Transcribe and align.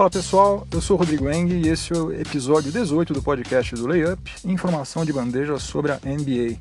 Fala 0.00 0.08
pessoal, 0.08 0.66
eu 0.72 0.80
sou 0.80 0.96
o 0.96 0.98
Rodrigo 0.98 1.28
Eng 1.28 1.52
e 1.52 1.68
esse 1.68 1.92
é 1.92 1.96
o 1.98 2.10
episódio 2.10 2.72
18 2.72 3.12
do 3.12 3.22
podcast 3.22 3.74
do 3.74 3.86
Layup, 3.86 4.32
informação 4.46 5.04
de 5.04 5.12
bandeja 5.12 5.58
sobre 5.58 5.92
a 5.92 5.96
NBA. 5.96 6.58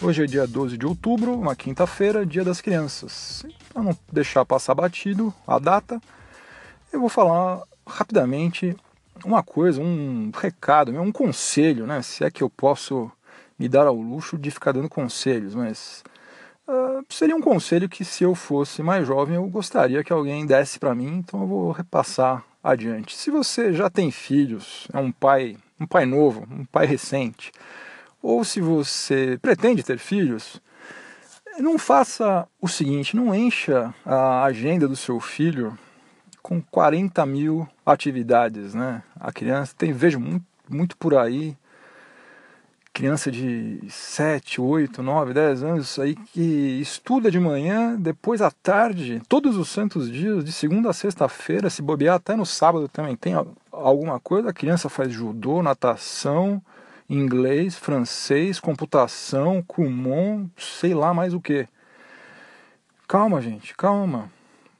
Hoje 0.00 0.24
é 0.24 0.26
dia 0.26 0.46
12 0.46 0.78
de 0.78 0.86
outubro, 0.86 1.34
uma 1.34 1.54
quinta-feira, 1.54 2.24
dia 2.24 2.42
das 2.42 2.62
crianças. 2.62 3.44
Para 3.74 3.82
não 3.82 3.98
deixar 4.10 4.42
passar 4.46 4.74
batido 4.74 5.34
a 5.46 5.58
data, 5.58 6.00
eu 6.90 6.98
vou 6.98 7.10
falar 7.10 7.62
rapidamente 7.86 8.74
uma 9.22 9.42
coisa, 9.42 9.82
um 9.82 10.30
recado, 10.34 10.98
um 10.98 11.12
conselho, 11.12 11.86
né? 11.86 12.00
Se 12.00 12.24
é 12.24 12.30
que 12.30 12.42
eu 12.42 12.48
posso 12.48 13.12
me 13.58 13.68
dar 13.68 13.86
ao 13.86 13.96
luxo 13.96 14.38
de 14.38 14.50
ficar 14.50 14.72
dando 14.72 14.88
conselhos, 14.88 15.54
mas 15.54 16.02
uh, 16.66 17.04
seria 17.10 17.36
um 17.36 17.42
conselho 17.42 17.86
que 17.86 18.02
se 18.02 18.24
eu 18.24 18.34
fosse 18.34 18.82
mais 18.82 19.06
jovem 19.06 19.36
eu 19.36 19.46
gostaria 19.46 20.02
que 20.02 20.10
alguém 20.10 20.46
desse 20.46 20.78
para 20.78 20.94
mim, 20.94 21.18
então 21.18 21.42
eu 21.42 21.46
vou 21.46 21.70
repassar 21.70 22.48
adiante. 22.72 23.16
Se 23.16 23.30
você 23.30 23.72
já 23.72 23.88
tem 23.88 24.10
filhos, 24.10 24.86
é 24.92 24.98
um 24.98 25.10
pai, 25.10 25.56
um 25.80 25.86
pai 25.86 26.04
novo, 26.06 26.46
um 26.50 26.64
pai 26.64 26.86
recente, 26.86 27.50
ou 28.22 28.44
se 28.44 28.60
você 28.60 29.38
pretende 29.40 29.82
ter 29.82 29.98
filhos, 29.98 30.60
não 31.58 31.78
faça 31.78 32.46
o 32.60 32.68
seguinte, 32.68 33.16
não 33.16 33.34
encha 33.34 33.92
a 34.04 34.44
agenda 34.44 34.86
do 34.86 34.96
seu 34.96 35.18
filho 35.18 35.76
com 36.42 36.62
40 36.62 37.24
mil 37.26 37.68
atividades, 37.84 38.74
né? 38.74 39.02
A 39.18 39.32
criança 39.32 39.74
tem, 39.76 39.92
vejo 39.92 40.20
muito, 40.20 40.46
muito 40.68 40.96
por 40.96 41.16
aí, 41.16 41.56
criança 42.92 43.30
de 43.30 43.80
7, 43.88 44.60
8, 44.60 45.02
9, 45.02 45.32
10 45.32 45.62
anos 45.62 45.98
aí 45.98 46.14
que 46.14 46.80
estuda 46.80 47.30
de 47.30 47.38
manhã, 47.38 47.96
depois 47.96 48.42
à 48.42 48.50
tarde, 48.50 49.22
todos 49.28 49.56
os 49.56 49.68
santos 49.68 50.10
dias, 50.10 50.44
de 50.44 50.52
segunda 50.52 50.90
a 50.90 50.92
sexta-feira, 50.92 51.70
se 51.70 51.82
bobear 51.82 52.16
até 52.16 52.34
no 52.34 52.44
sábado 52.46 52.88
também 52.88 53.16
tem 53.16 53.34
alguma 53.70 54.18
coisa, 54.18 54.50
a 54.50 54.52
criança 54.52 54.88
faz 54.88 55.12
judô, 55.12 55.62
natação, 55.62 56.62
inglês, 57.08 57.76
francês, 57.76 58.60
computação, 58.60 59.62
Kumon, 59.62 60.46
sei 60.56 60.94
lá 60.94 61.14
mais 61.14 61.32
o 61.32 61.40
que. 61.40 61.66
Calma, 63.06 63.40
gente, 63.40 63.74
calma. 63.74 64.30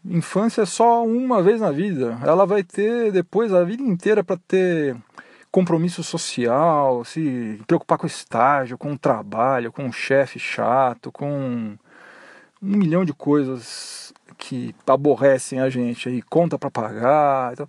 Infância 0.05 0.62
é 0.62 0.67
só 0.67 1.05
uma 1.05 1.43
vez 1.43 1.61
na 1.61 1.70
vida. 1.70 2.19
Ela 2.22 2.47
vai 2.47 2.62
ter 2.62 3.11
depois 3.11 3.53
a 3.53 3.65
vida 3.65 3.83
inteira 3.83 4.22
para 4.22 4.37
ter 4.37 4.97
compromisso 5.51 6.03
social, 6.03 7.05
se 7.05 7.61
preocupar 7.67 7.99
com 7.99 8.05
o 8.05 8.09
estágio, 8.09 8.79
com 8.79 8.93
o 8.93 8.99
trabalho, 8.99 9.73
com 9.73 9.85
um 9.85 9.93
chefe 9.93 10.39
chato, 10.39 11.11
com 11.11 11.77
um 12.63 12.77
milhão 12.77 13.05
de 13.05 13.13
coisas 13.13 14.13
que 14.37 14.75
aborrecem 14.87 15.61
a 15.61 15.71
gente 15.71 16.09
aí, 16.09 16.23
conta 16.23 16.59
para 16.59 16.71
pagar. 16.71 17.53
Então, 17.53 17.69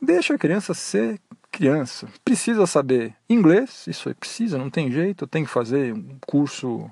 deixa 0.00 0.34
a 0.34 0.38
criança 0.38 0.74
ser 0.74 1.20
criança. 1.50 2.08
Precisa 2.24 2.66
saber 2.66 3.14
inglês, 3.28 3.86
isso 3.86 4.08
aí 4.08 4.14
precisa, 4.14 4.58
não 4.58 4.68
tem 4.68 4.90
jeito, 4.90 5.26
tem 5.26 5.44
que 5.44 5.50
fazer 5.50 5.94
um 5.94 6.18
curso 6.26 6.90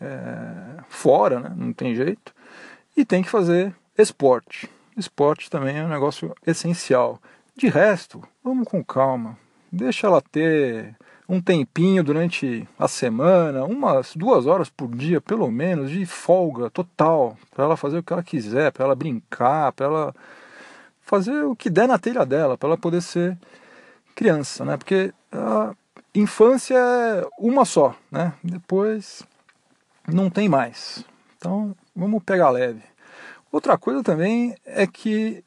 é, 0.00 0.82
fora, 0.88 1.40
né? 1.40 1.54
não 1.56 1.72
tem 1.72 1.94
jeito. 1.94 2.34
E 2.96 3.04
tem 3.04 3.22
que 3.22 3.30
fazer 3.30 3.74
esporte. 3.96 4.68
Esporte 4.96 5.48
também 5.48 5.78
é 5.78 5.84
um 5.84 5.88
negócio 5.88 6.34
essencial. 6.46 7.20
De 7.54 7.68
resto, 7.68 8.22
vamos 8.42 8.66
com 8.66 8.82
calma. 8.82 9.38
Deixa 9.70 10.06
ela 10.06 10.22
ter 10.22 10.96
um 11.28 11.40
tempinho 11.40 12.02
durante 12.02 12.66
a 12.78 12.88
semana, 12.88 13.64
umas 13.64 14.16
duas 14.16 14.46
horas 14.46 14.70
por 14.70 14.88
dia, 14.94 15.20
pelo 15.20 15.50
menos, 15.50 15.90
de 15.90 16.04
folga 16.06 16.70
total, 16.70 17.36
para 17.50 17.64
ela 17.64 17.76
fazer 17.76 17.98
o 17.98 18.02
que 18.02 18.12
ela 18.12 18.22
quiser, 18.22 18.72
para 18.72 18.84
ela 18.84 18.94
brincar, 18.94 19.72
para 19.72 19.86
ela 19.86 20.14
fazer 21.00 21.44
o 21.44 21.54
que 21.54 21.68
der 21.68 21.86
na 21.86 21.98
telha 21.98 22.24
dela, 22.24 22.56
para 22.56 22.70
ela 22.70 22.78
poder 22.78 23.02
ser 23.02 23.36
criança, 24.14 24.64
né? 24.64 24.76
Porque 24.76 25.12
a 25.30 25.74
infância 26.14 26.76
é 26.76 27.26
uma 27.38 27.64
só, 27.64 27.94
né? 28.10 28.32
Depois 28.42 29.22
não 30.06 30.30
tem 30.30 30.48
mais. 30.48 31.04
Então, 31.36 31.74
vamos 31.94 32.22
pegar 32.22 32.50
leve. 32.50 32.82
Outra 33.50 33.76
coisa 33.76 34.02
também 34.02 34.54
é 34.64 34.86
que 34.86 35.44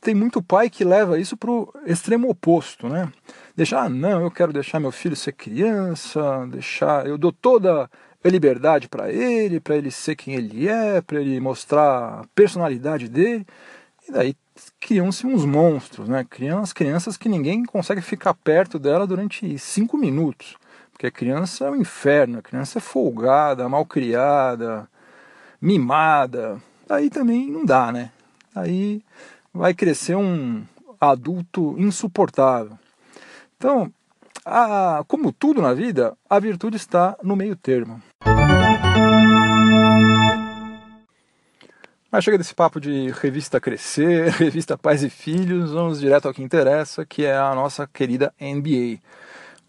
tem 0.00 0.14
muito 0.14 0.42
pai 0.42 0.70
que 0.70 0.84
leva 0.84 1.18
isso 1.18 1.36
para 1.36 1.50
o 1.50 1.72
extremo 1.86 2.28
oposto, 2.28 2.88
né? 2.88 3.10
Deixar, 3.54 3.84
ah, 3.84 3.88
não, 3.88 4.22
eu 4.22 4.30
quero 4.30 4.52
deixar 4.52 4.78
meu 4.78 4.92
filho 4.92 5.16
ser 5.16 5.32
criança, 5.32 6.46
deixar, 6.50 7.06
eu 7.06 7.16
dou 7.16 7.32
toda 7.32 7.90
a 8.22 8.28
liberdade 8.28 8.88
para 8.88 9.10
ele, 9.10 9.60
para 9.60 9.76
ele 9.76 9.90
ser 9.90 10.16
quem 10.16 10.34
ele 10.34 10.68
é, 10.68 11.00
para 11.00 11.20
ele 11.20 11.40
mostrar 11.40 12.20
a 12.20 12.24
personalidade 12.34 13.08
dele. 13.08 13.46
E 14.08 14.12
daí 14.12 14.36
criam-se 14.80 15.26
uns 15.26 15.44
monstros, 15.44 16.08
né? 16.08 16.24
Criam 16.28 16.60
as 16.60 16.72
crianças 16.72 17.16
que 17.16 17.28
ninguém 17.28 17.64
consegue 17.64 18.00
ficar 18.00 18.34
perto 18.34 18.78
dela 18.78 19.06
durante 19.06 19.58
cinco 19.58 19.96
minutos. 19.96 20.56
Porque 20.92 21.06
a 21.06 21.10
criança 21.10 21.66
é 21.66 21.70
um 21.70 21.76
inferno, 21.76 22.38
a 22.38 22.42
criança 22.42 22.78
é 22.78 22.80
folgada, 22.80 23.68
mal 23.68 23.84
criada, 23.84 24.88
mimada. 25.60 26.60
Aí 26.88 27.10
também 27.10 27.50
não 27.50 27.64
dá, 27.64 27.92
né? 27.92 28.10
Aí 28.54 29.02
vai 29.56 29.74
crescer 29.74 30.14
um 30.14 30.64
adulto 31.00 31.74
insuportável. 31.78 32.78
Então, 33.56 33.90
a, 34.44 35.02
como 35.08 35.32
tudo 35.32 35.62
na 35.62 35.72
vida, 35.72 36.16
a 36.28 36.38
virtude 36.38 36.76
está 36.76 37.16
no 37.22 37.34
meio 37.34 37.56
termo. 37.56 38.00
Mas 42.10 42.24
chega 42.24 42.38
desse 42.38 42.54
papo 42.54 42.80
de 42.80 43.10
revista 43.10 43.60
Crescer, 43.60 44.30
revista 44.38 44.78
Pais 44.78 45.02
e 45.02 45.10
Filhos, 45.10 45.72
vamos 45.72 46.00
direto 46.00 46.28
ao 46.28 46.34
que 46.34 46.42
interessa, 46.42 47.04
que 47.04 47.24
é 47.24 47.36
a 47.36 47.54
nossa 47.54 47.86
querida 47.86 48.32
NBA. 48.40 49.00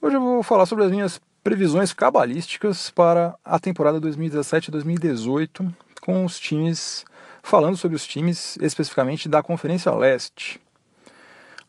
Hoje 0.01 0.15
eu 0.15 0.21
vou 0.21 0.43
falar 0.43 0.65
sobre 0.65 0.85
as 0.85 0.91
minhas 0.91 1.19
previsões 1.43 1.93
cabalísticas 1.93 2.89
para 2.91 3.35
a 3.43 3.57
temporada 3.57 3.99
2017-2018, 3.99 5.73
com 6.01 6.23
os 6.23 6.39
times 6.39 7.05
falando 7.47 7.77
sobre 7.77 7.95
os 7.95 8.05
times 8.05 8.57
especificamente 8.61 9.29
da 9.29 9.41
Conferência 9.41 9.91
Leste. 9.93 10.59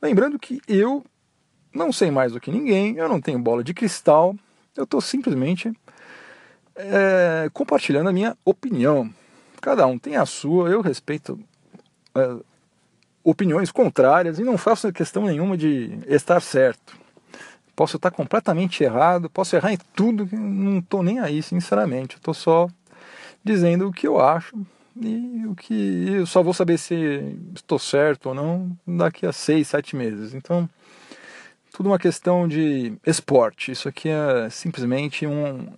Lembrando 0.03 0.39
que 0.39 0.61
eu 0.67 1.05
não 1.73 1.93
sei 1.93 2.11
mais 2.11 2.33
do 2.33 2.41
que 2.41 2.51
ninguém, 2.51 2.97
eu 2.97 3.09
não 3.09 3.21
tenho 3.21 3.39
bola 3.39 3.63
de 3.63 3.73
cristal, 3.73 4.35
eu 4.77 4.85
estou 4.85 5.01
simplesmente 5.01 5.73
é, 6.75 7.49
compartilhando 7.53 8.09
a 8.09 8.13
minha 8.13 8.37
opinião. 8.45 9.09
Cada 9.61 9.87
um 9.87 9.99
tem 9.99 10.17
a 10.17 10.27
sua, 10.27 10.69
eu 10.69 10.81
respeito 10.81 11.39
é, 12.15 12.37
opiniões 13.23 13.71
contrárias 13.71 14.41
e 14.41 14.45
não 14.45 14.59
faço 14.59 14.93
questão 14.93 15.25
nenhuma 15.25 15.57
de 15.57 15.97
estar 16.09 16.41
certo. 16.41 16.99
Posso 17.77 17.97
estar 17.97 18.11
completamente 18.11 18.83
errado, 18.83 19.31
posso 19.31 19.55
errar 19.55 19.73
em 19.73 19.79
tudo, 19.95 20.29
não 20.33 20.79
estou 20.79 21.05
nem 21.05 21.21
aí, 21.21 21.41
sinceramente. 21.41 22.17
Estou 22.17 22.35
só 22.35 22.69
dizendo 23.45 23.87
o 23.87 23.93
que 23.93 24.09
eu 24.09 24.21
acho 24.21 24.57
e 25.01 25.47
o 25.47 25.55
que 25.55 26.09
eu 26.09 26.27
só 26.27 26.43
vou 26.43 26.53
saber 26.53 26.79
se 26.79 27.37
estou 27.55 27.79
certo 27.79 28.31
ou 28.31 28.35
não 28.35 28.77
daqui 28.87 29.27
a 29.27 29.33
seis, 29.33 29.69
sete 29.69 29.95
meses. 29.95 30.35
Então, 30.35 30.69
tudo 31.73 31.89
uma 31.89 31.99
questão 31.99 32.49
de 32.49 32.93
esporte. 33.07 33.73
Isso 33.73 33.89
aqui 33.89 34.09
é 34.09 34.51
simplesmente 34.51 35.27
um 35.27 35.69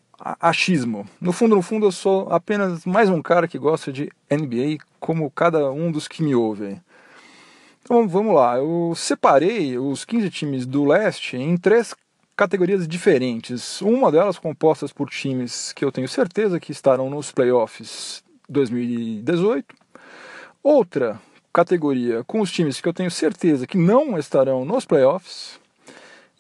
achismo. 0.40 1.06
No 1.20 1.32
fundo, 1.32 1.56
no 1.56 1.62
fundo, 1.62 1.86
eu 1.86 1.92
sou 1.92 2.30
apenas 2.30 2.84
mais 2.84 3.08
um 3.08 3.22
cara 3.22 3.48
que 3.48 3.58
gosta 3.58 3.92
de 3.92 4.10
NBA, 4.30 4.82
como 4.98 5.30
cada 5.30 5.70
um 5.70 5.90
dos 5.90 6.06
que 6.06 6.22
me 6.22 6.34
ouvem. 6.34 6.80
Então 7.82 8.06
vamos 8.06 8.34
lá, 8.34 8.58
eu 8.58 8.92
separei 8.94 9.78
os 9.78 10.04
15 10.04 10.30
times 10.30 10.66
do 10.66 10.84
leste 10.84 11.36
em 11.36 11.56
três 11.56 11.94
categorias 12.36 12.86
diferentes. 12.86 13.80
Uma 13.80 14.12
delas 14.12 14.38
compostas 14.38 14.92
por 14.92 15.10
times 15.10 15.72
que 15.72 15.84
eu 15.84 15.90
tenho 15.90 16.08
certeza 16.08 16.60
que 16.60 16.72
estarão 16.72 17.10
nos 17.10 17.32
playoffs 17.32 18.22
2018. 18.50 19.74
Outra 20.62 21.20
categoria 21.52 22.22
com 22.24 22.40
os 22.40 22.50
times 22.50 22.80
que 22.80 22.88
eu 22.88 22.92
tenho 22.92 23.10
certeza 23.10 23.66
que 23.66 23.78
não 23.78 24.18
estarão 24.18 24.64
nos 24.64 24.84
playoffs. 24.84 25.58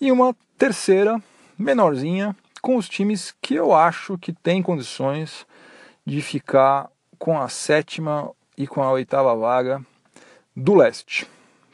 E 0.00 0.10
uma 0.10 0.34
terceira, 0.58 1.22
menorzinha, 1.58 2.36
com 2.60 2.76
os 2.76 2.88
times 2.88 3.34
que 3.40 3.54
eu 3.54 3.72
acho 3.72 4.18
que 4.18 4.32
têm 4.32 4.62
condições 4.62 5.46
de 6.04 6.20
ficar 6.20 6.90
com 7.18 7.40
a 7.40 7.48
sétima 7.48 8.30
e 8.56 8.66
com 8.66 8.82
a 8.82 8.90
oitava 8.92 9.34
vaga 9.34 9.80
do 10.54 10.74
leste. 10.74 11.26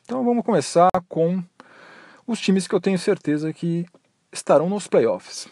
Então 0.05 0.25
vamos 0.25 0.44
começar 0.44 0.91
com 1.09 1.43
os 2.27 2.41
times 2.41 2.67
que 2.67 2.75
eu 2.75 2.81
tenho 2.81 2.99
certeza 2.99 3.53
que 3.53 3.87
estarão 4.33 4.69
nos 4.69 4.87
playoffs. 4.87 5.49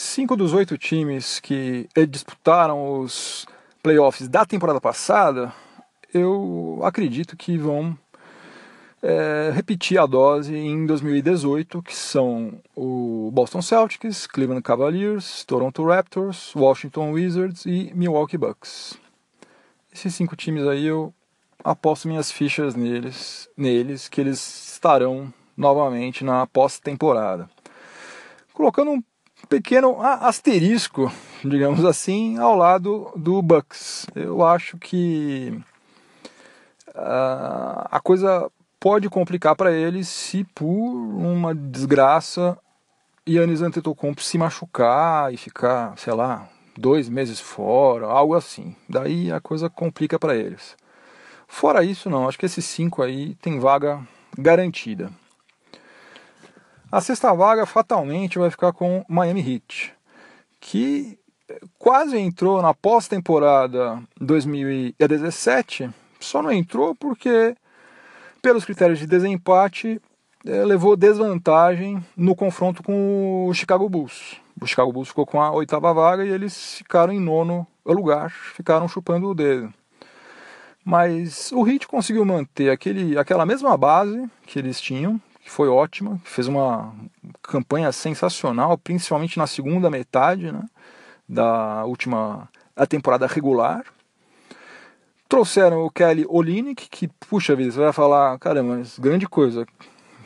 Cinco 0.00 0.36
dos 0.36 0.52
oito 0.52 0.78
times 0.78 1.40
que 1.40 1.88
disputaram 2.08 3.00
os 3.00 3.44
playoffs 3.82 4.28
da 4.28 4.46
temporada 4.46 4.80
passada, 4.80 5.52
eu 6.14 6.78
acredito 6.84 7.36
que 7.36 7.58
vão 7.58 7.98
é, 9.02 9.50
repetir 9.52 9.98
a 9.98 10.06
dose 10.06 10.54
em 10.54 10.86
2018, 10.86 11.82
que 11.82 11.96
são 11.96 12.60
o 12.76 13.28
Boston 13.32 13.60
Celtics, 13.60 14.28
Cleveland 14.28 14.62
Cavaliers, 14.62 15.44
Toronto 15.44 15.84
Raptors, 15.84 16.54
Washington 16.54 17.10
Wizards 17.10 17.66
e 17.66 17.92
Milwaukee 17.92 18.38
Bucks. 18.38 18.96
Esses 19.92 20.14
cinco 20.14 20.36
times 20.36 20.64
aí 20.68 20.86
eu 20.86 21.12
aposto 21.64 22.06
minhas 22.06 22.30
fichas 22.30 22.76
neles, 22.76 23.48
neles 23.56 24.06
que 24.06 24.20
eles 24.20 24.74
estarão 24.74 25.34
novamente 25.56 26.22
na 26.22 26.46
pós-temporada. 26.46 27.50
Colocando 28.54 28.92
um 28.92 29.02
pequeno 29.48 30.00
asterisco, 30.00 31.10
digamos 31.44 31.84
assim, 31.84 32.38
ao 32.38 32.54
lado 32.56 33.10
do 33.16 33.40
Bucks. 33.40 34.06
Eu 34.14 34.44
acho 34.44 34.76
que 34.78 35.58
uh, 36.88 37.88
a 37.90 38.00
coisa 38.02 38.50
pode 38.78 39.08
complicar 39.08 39.56
para 39.56 39.72
eles 39.72 40.08
se 40.08 40.44
por 40.54 40.66
uma 40.66 41.54
desgraça 41.54 42.58
Yannis 43.28 43.62
Antetokounmpo 43.62 44.22
se 44.22 44.38
machucar 44.38 45.32
e 45.32 45.36
ficar, 45.36 45.96
sei 45.98 46.14
lá, 46.14 46.48
dois 46.76 47.08
meses 47.08 47.40
fora, 47.40 48.06
algo 48.06 48.34
assim. 48.34 48.74
Daí 48.88 49.30
a 49.32 49.40
coisa 49.40 49.68
complica 49.68 50.18
para 50.18 50.36
eles. 50.36 50.76
Fora 51.46 51.82
isso, 51.82 52.08
não. 52.08 52.28
Acho 52.28 52.38
que 52.38 52.46
esses 52.46 52.64
cinco 52.64 53.02
aí 53.02 53.34
tem 53.36 53.58
vaga 53.58 54.00
garantida. 54.38 55.10
A 56.90 57.02
sexta 57.02 57.34
vaga 57.34 57.66
fatalmente 57.66 58.38
vai 58.38 58.50
ficar 58.50 58.72
com 58.72 59.04
Miami 59.06 59.40
Heat, 59.40 59.92
que 60.58 61.18
quase 61.78 62.16
entrou 62.16 62.62
na 62.62 62.72
pós-temporada 62.72 64.02
2017, 64.18 65.90
só 66.18 66.40
não 66.40 66.50
entrou 66.50 66.94
porque, 66.94 67.54
pelos 68.40 68.64
critérios 68.64 68.98
de 68.98 69.06
desempate, 69.06 70.00
é, 70.46 70.64
levou 70.64 70.96
desvantagem 70.96 72.02
no 72.16 72.34
confronto 72.34 72.82
com 72.82 73.46
o 73.46 73.52
Chicago 73.52 73.86
Bulls. 73.86 74.40
O 74.58 74.66
Chicago 74.66 74.90
Bulls 74.90 75.08
ficou 75.08 75.26
com 75.26 75.42
a 75.42 75.52
oitava 75.52 75.92
vaga 75.92 76.24
e 76.24 76.30
eles 76.30 76.78
ficaram 76.78 77.12
em 77.12 77.20
nono 77.20 77.66
lugar, 77.84 78.30
ficaram 78.30 78.88
chupando 78.88 79.28
o 79.28 79.34
dedo. 79.34 79.70
Mas 80.82 81.52
o 81.52 81.68
Heat 81.68 81.86
conseguiu 81.86 82.24
manter 82.24 82.70
aquele, 82.70 83.18
aquela 83.18 83.44
mesma 83.44 83.76
base 83.76 84.26
que 84.46 84.58
eles 84.58 84.80
tinham, 84.80 85.20
que 85.48 85.54
foi 85.54 85.66
ótima, 85.66 86.20
fez 86.24 86.46
uma 86.46 86.94
campanha 87.42 87.90
sensacional, 87.90 88.76
principalmente 88.76 89.38
na 89.38 89.46
segunda 89.46 89.88
metade 89.88 90.52
né, 90.52 90.62
da 91.26 91.86
última 91.86 92.50
temporada 92.86 93.26
regular. 93.26 93.82
Trouxeram 95.26 95.86
o 95.86 95.90
Kelly 95.90 96.26
Olynyk, 96.28 96.88
que, 96.90 97.08
puxa 97.08 97.56
vida, 97.56 97.72
você 97.72 97.78
vai 97.80 97.92
falar, 97.94 98.38
caramba, 98.38 98.82
grande 98.98 99.26
coisa, 99.26 99.66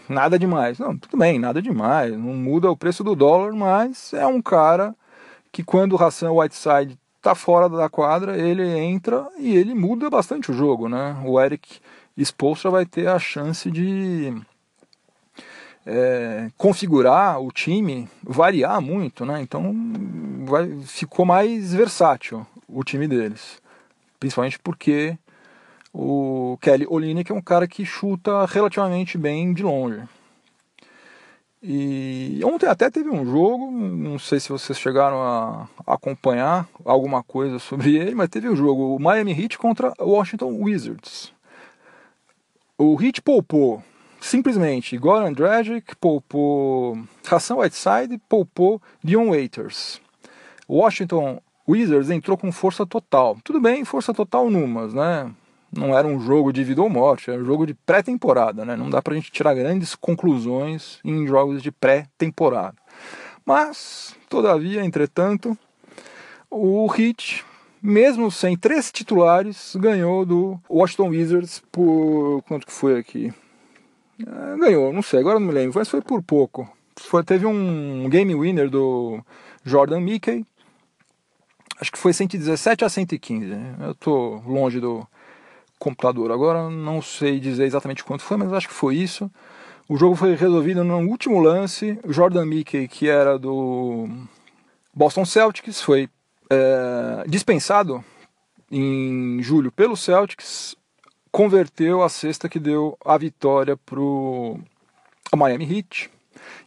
nada 0.09 0.37
demais. 0.37 0.81
Não, 0.81 0.99
tudo 0.99 1.17
bem, 1.17 1.39
nada 1.39 1.63
demais, 1.63 2.13
não 2.13 2.35
muda 2.35 2.69
o 2.69 2.77
preço 2.77 3.05
do 3.05 3.15
dólar, 3.15 3.53
mas 3.53 4.13
é 4.13 4.27
um 4.27 4.43
cara 4.43 4.93
que 5.53 5.63
quando 5.63 5.93
o 5.93 6.03
Hassan 6.03 6.33
Whiteside 6.33 6.99
está 7.17 7.37
fora 7.37 7.69
da 7.69 7.89
quadra, 7.89 8.37
ele 8.37 8.69
entra 8.69 9.29
e 9.39 9.57
ele 9.57 9.73
muda 9.73 10.11
bastante 10.11 10.51
o 10.51 10.55
jogo, 10.55 10.89
né? 10.89 11.17
O 11.25 11.41
Eric 11.41 11.79
Spolstra 12.19 12.73
vai 12.73 12.85
ter 12.85 13.07
a 13.07 13.21
chance 13.21 13.71
de 13.71 14.35
é, 15.87 16.51
configurar 16.57 17.41
o 17.41 17.51
time, 17.51 18.09
variar 18.23 18.81
muito, 18.81 19.25
né? 19.25 19.41
Então 19.41 19.75
vai, 20.45 20.79
ficou 20.81 21.25
mais 21.25 21.75
versátil 21.75 22.47
o 22.69 22.83
time 22.85 23.07
deles, 23.09 23.61
principalmente 24.19 24.59
porque 24.59 25.17
o 25.93 26.57
Kelly 26.61 26.87
Olynyk 26.89 27.31
é 27.31 27.35
um 27.35 27.43
cara 27.43 27.67
que 27.67 27.85
chuta 27.85 28.47
relativamente 28.47 29.19
bem 29.19 29.53
de 29.53 29.63
longe. 29.63 30.03
E 31.65 32.41
ontem 32.45 32.67
até 32.67 32.91
teve 32.91 33.09
um 33.09 33.25
jogo, 33.25 33.71
não 33.71 34.19
sei 34.19 34.41
se 34.41 34.49
vocês 34.49 34.77
chegaram 34.77 35.23
a 35.23 35.69
acompanhar 35.87 36.69
alguma 36.85 37.23
coisa 37.23 37.61
sobre 37.61 37.95
ele, 37.99 38.17
mas 38.17 38.29
teve 38.29 38.49
um 38.49 38.57
jogo, 38.57 38.97
o 38.97 38.99
Miami 38.99 39.33
Heat 39.33 39.59
contra 39.59 39.93
o 39.99 40.11
Washington 40.11 40.59
Wizards. 40.61 41.33
O 42.77 43.01
Heat 43.01 43.23
poupou 43.23 43.83
simplesmente 44.23 44.97
Goran 44.97 45.33
Dragic, 45.33 45.95
poupou 45.97 46.99
Hassan 47.31 47.57
Whiteside, 47.57 48.21
poupou 48.29 48.81
Dion 49.03 49.31
Waiters. 49.31 50.01
Washington 50.69 51.41
Wizards 51.69 52.11
entrou 52.11 52.39
com 52.39 52.51
força 52.51 52.87
total. 52.87 53.37
Tudo 53.45 53.61
bem, 53.61 53.85
força 53.85 54.15
total 54.15 54.49
numas, 54.51 54.95
né? 54.95 55.31
não 55.73 55.97
era 55.97 56.07
um 56.07 56.21
jogo 56.21 56.53
de 56.53 56.63
vida 56.63 56.83
ou 56.83 56.91
morte, 56.91 57.31
era 57.31 57.41
um 57.41 57.45
jogo 57.45 57.67
de 57.67 57.73
pré-temporada, 57.73 58.65
né? 58.65 58.77
Não 58.77 58.91
dá 58.91 59.01
pra 59.01 59.15
gente 59.15 59.33
tirar 59.33 59.55
grandes 59.55 59.95
conclusões 59.95 60.99
em 61.03 61.27
jogos 61.27 61.63
de 61.63 61.73
pré-temporada. 61.73 62.77
Mas, 63.45 64.15
todavia, 64.29 64.85
entretanto, 64.85 65.57
o 66.51 66.87
Heat, 66.95 67.45
mesmo 67.83 68.31
sem 68.31 68.57
três 68.57 68.93
titulares, 68.93 69.75
ganhou 69.77 70.27
do 70.27 70.61
Washington 70.69 71.09
Wizards 71.09 71.63
por 71.73 72.43
quanto 72.43 72.67
que 72.67 72.73
foi 72.73 72.99
aqui? 72.99 73.33
É, 74.27 74.59
ganhou, 74.59 74.93
não 74.93 75.03
sei, 75.03 75.21
agora 75.21 75.39
não 75.39 75.47
me 75.47 75.53
lembro, 75.53 75.79
mas 75.79 75.89
foi 75.89 76.01
por 76.01 76.23
pouco. 76.23 76.69
Foi, 76.97 77.23
teve 77.25 77.47
um 77.47 78.09
game 78.09 78.35
winner 78.35 78.69
do 78.69 79.21
Jordan 79.65 80.01
Mickey. 80.01 80.45
Acho 81.81 81.91
que 81.91 81.99
foi 81.99 82.13
117 82.13 82.85
a 82.85 82.89
115. 82.89 83.47
Né? 83.47 83.77
Eu 83.81 83.95
tô 83.95 84.43
longe 84.47 84.79
do 84.79 85.07
computador. 85.79 86.31
Agora 86.31 86.71
não 86.71 87.03
sei 87.03 87.41
dizer 87.41 87.65
exatamente 87.65 88.05
quanto 88.05 88.23
foi, 88.23 88.37
mas 88.37 88.53
acho 88.53 88.69
que 88.69 88.75
foi 88.75 88.97
isso. 88.97 89.31
O 89.89 89.97
jogo 89.97 90.15
foi 90.15 90.35
resolvido 90.35 90.85
no 90.85 90.99
último 90.99 91.41
lance. 91.41 91.99
Jordan 92.07 92.47
Mickey, 92.47 92.87
que 92.87 93.09
era 93.09 93.39
do 93.39 94.09
Boston 94.95 95.25
Celtics, 95.25 95.81
foi 95.81 96.09
é, 96.49 97.25
dispensado 97.27 98.05
em 98.71 99.43
julho 99.43 99.73
pelo 99.73 99.97
Celtics, 99.97 100.77
converteu 101.33 102.03
a 102.03 102.11
cesta 102.11 102.49
que 102.49 102.61
deu 102.61 102.97
a 103.05 103.17
vitória 103.17 103.75
para 103.75 103.99
o 103.99 104.61
Miami 105.35 105.65
Heat. 105.65 106.11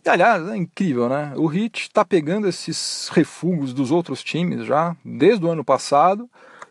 E 0.04 0.10
aliás, 0.10 0.48
é 0.50 0.58
incrível, 0.58 1.08
né? 1.08 1.34
O 1.36 1.54
Heat 1.54 1.84
está 1.84 2.04
pegando 2.04 2.48
esses 2.48 3.08
refugos 3.10 3.74
dos 3.74 3.92
outros 3.92 4.24
times 4.24 4.66
já 4.66 4.96
desde 5.06 5.46
o 5.46 5.52
ano 5.52 5.64
passado 5.64 6.28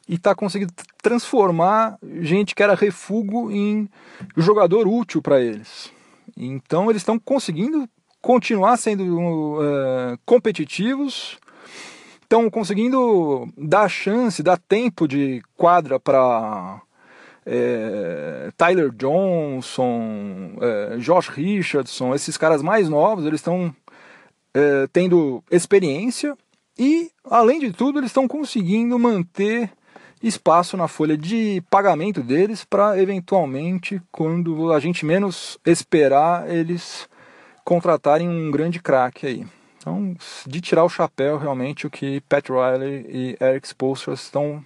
e 0.08 0.14
está 0.14 0.34
conseguindo 0.34 0.72
transformar 1.00 1.96
gente 2.20 2.54
que 2.54 2.62
era 2.62 2.74
refúgio 2.74 3.50
em 3.50 3.88
jogador 4.36 4.88
útil 4.88 5.22
para 5.22 5.40
eles. 5.40 5.92
Então 6.36 6.90
eles 6.90 7.02
estão 7.02 7.18
conseguindo 7.18 7.88
continuar 8.20 8.76
sendo 8.76 9.04
uh, 9.58 10.18
competitivos, 10.24 11.38
estão 12.22 12.50
conseguindo 12.50 13.48
dar 13.56 13.88
chance, 13.88 14.42
dar 14.42 14.58
tempo 14.58 15.06
de 15.06 15.42
quadra 15.56 16.00
para 16.00 16.80
é, 17.46 18.50
Tyler 18.56 18.90
Johnson, 18.90 20.56
é, 20.60 20.96
Josh 20.98 21.28
Richardson, 21.28 22.14
esses 22.14 22.36
caras 22.36 22.62
mais 22.62 22.88
novos, 22.88 23.26
eles 23.26 23.40
estão 23.40 23.74
é, 24.54 24.86
tendo 24.92 25.42
experiência 25.50 26.36
e, 26.78 27.10
além 27.24 27.60
de 27.60 27.72
tudo, 27.72 27.98
eles 27.98 28.10
estão 28.10 28.26
conseguindo 28.26 28.98
manter 28.98 29.70
espaço 30.22 30.76
na 30.76 30.88
folha 30.88 31.16
de 31.16 31.62
pagamento 31.68 32.22
deles 32.22 32.64
para 32.64 33.00
eventualmente, 33.00 34.00
quando 34.10 34.72
a 34.72 34.80
gente 34.80 35.04
menos 35.04 35.58
esperar, 35.66 36.48
eles 36.50 37.08
contratarem 37.64 38.28
um 38.28 38.50
grande 38.50 38.80
craque 38.80 39.26
aí. 39.26 39.46
Então, 39.76 40.16
de 40.46 40.60
tirar 40.62 40.84
o 40.84 40.88
chapéu 40.88 41.36
realmente 41.36 41.86
o 41.86 41.90
que 41.90 42.22
Pat 42.22 42.48
Riley 42.48 43.06
e 43.06 43.36
Eric 43.38 43.66
Spoelstra 43.66 44.14
estão 44.14 44.64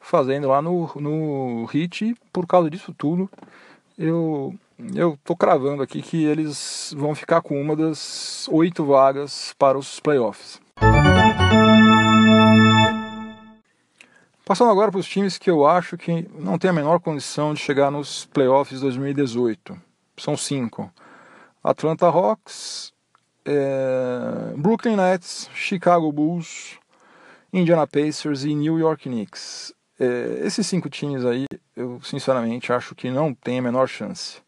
fazendo 0.00 0.48
lá 0.48 0.62
no, 0.62 0.90
no 0.96 1.64
Hit, 1.66 2.16
por 2.32 2.46
causa 2.46 2.70
disso 2.70 2.94
tudo, 2.96 3.28
eu 3.98 4.54
eu 4.94 5.18
tô 5.24 5.34
cravando 5.34 5.82
aqui 5.82 6.00
que 6.00 6.24
eles 6.24 6.94
vão 6.96 7.12
ficar 7.12 7.42
com 7.42 7.60
uma 7.60 7.74
das 7.74 8.46
oito 8.48 8.84
vagas 8.84 9.52
para 9.58 9.76
os 9.76 9.98
playoffs. 9.98 10.60
Passando 14.44 14.70
agora 14.70 14.90
para 14.90 15.00
os 15.00 15.08
times 15.08 15.36
que 15.36 15.50
eu 15.50 15.66
acho 15.66 15.98
que 15.98 16.26
não 16.38 16.58
tem 16.58 16.70
a 16.70 16.72
menor 16.72 17.00
condição 17.00 17.52
de 17.52 17.60
chegar 17.60 17.90
nos 17.90 18.24
playoffs 18.26 18.80
2018. 18.80 19.78
São 20.16 20.36
cinco: 20.36 20.90
Atlanta 21.62 22.06
Hawks, 22.06 22.92
é, 23.44 24.54
Brooklyn 24.56 24.96
Nets, 24.96 25.50
Chicago 25.52 26.10
Bulls, 26.12 26.78
Indiana 27.52 27.86
Pacers 27.86 28.44
e 28.44 28.54
New 28.54 28.78
York 28.78 29.08
Knicks. 29.08 29.74
É, 29.98 30.40
esses 30.44 30.66
cinco 30.66 30.88
times 30.88 31.24
aí, 31.24 31.46
eu 31.74 32.00
sinceramente 32.02 32.72
acho 32.72 32.94
que 32.94 33.10
não 33.10 33.34
tem 33.34 33.58
a 33.58 33.62
menor 33.62 33.88
chance. 33.88 34.40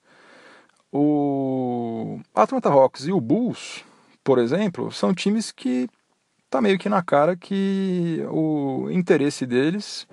O 0.92 2.20
Atlanta 2.34 2.68
Hawks 2.68 3.06
e 3.06 3.12
o 3.12 3.20
Bulls, 3.20 3.84
por 4.22 4.38
exemplo, 4.38 4.90
são 4.92 5.14
times 5.14 5.50
que 5.50 5.88
tá 6.48 6.60
meio 6.60 6.78
que 6.78 6.88
na 6.88 7.02
cara 7.02 7.36
que 7.36 8.24
o 8.28 8.88
interesse 8.90 9.46
deles 9.46 10.06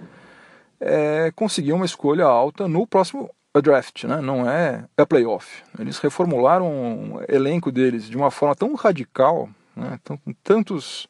é 0.79 1.31
conseguir 1.35 1.73
uma 1.73 1.85
escolha 1.85 2.25
alta 2.25 2.67
no 2.67 2.85
próximo 2.85 3.29
draft, 3.61 4.03
né? 4.03 4.21
não 4.21 4.47
é 4.47 4.85
a 4.95 5.05
playoff. 5.05 5.63
Eles 5.79 5.97
reformularam 5.97 6.67
o 7.15 7.21
elenco 7.27 7.71
deles 7.71 8.07
de 8.07 8.15
uma 8.15 8.29
forma 8.29 8.55
tão 8.55 8.75
radical, 8.75 9.49
né? 9.75 9.99
tão, 10.03 10.17
com 10.17 10.31
tantos 10.43 11.07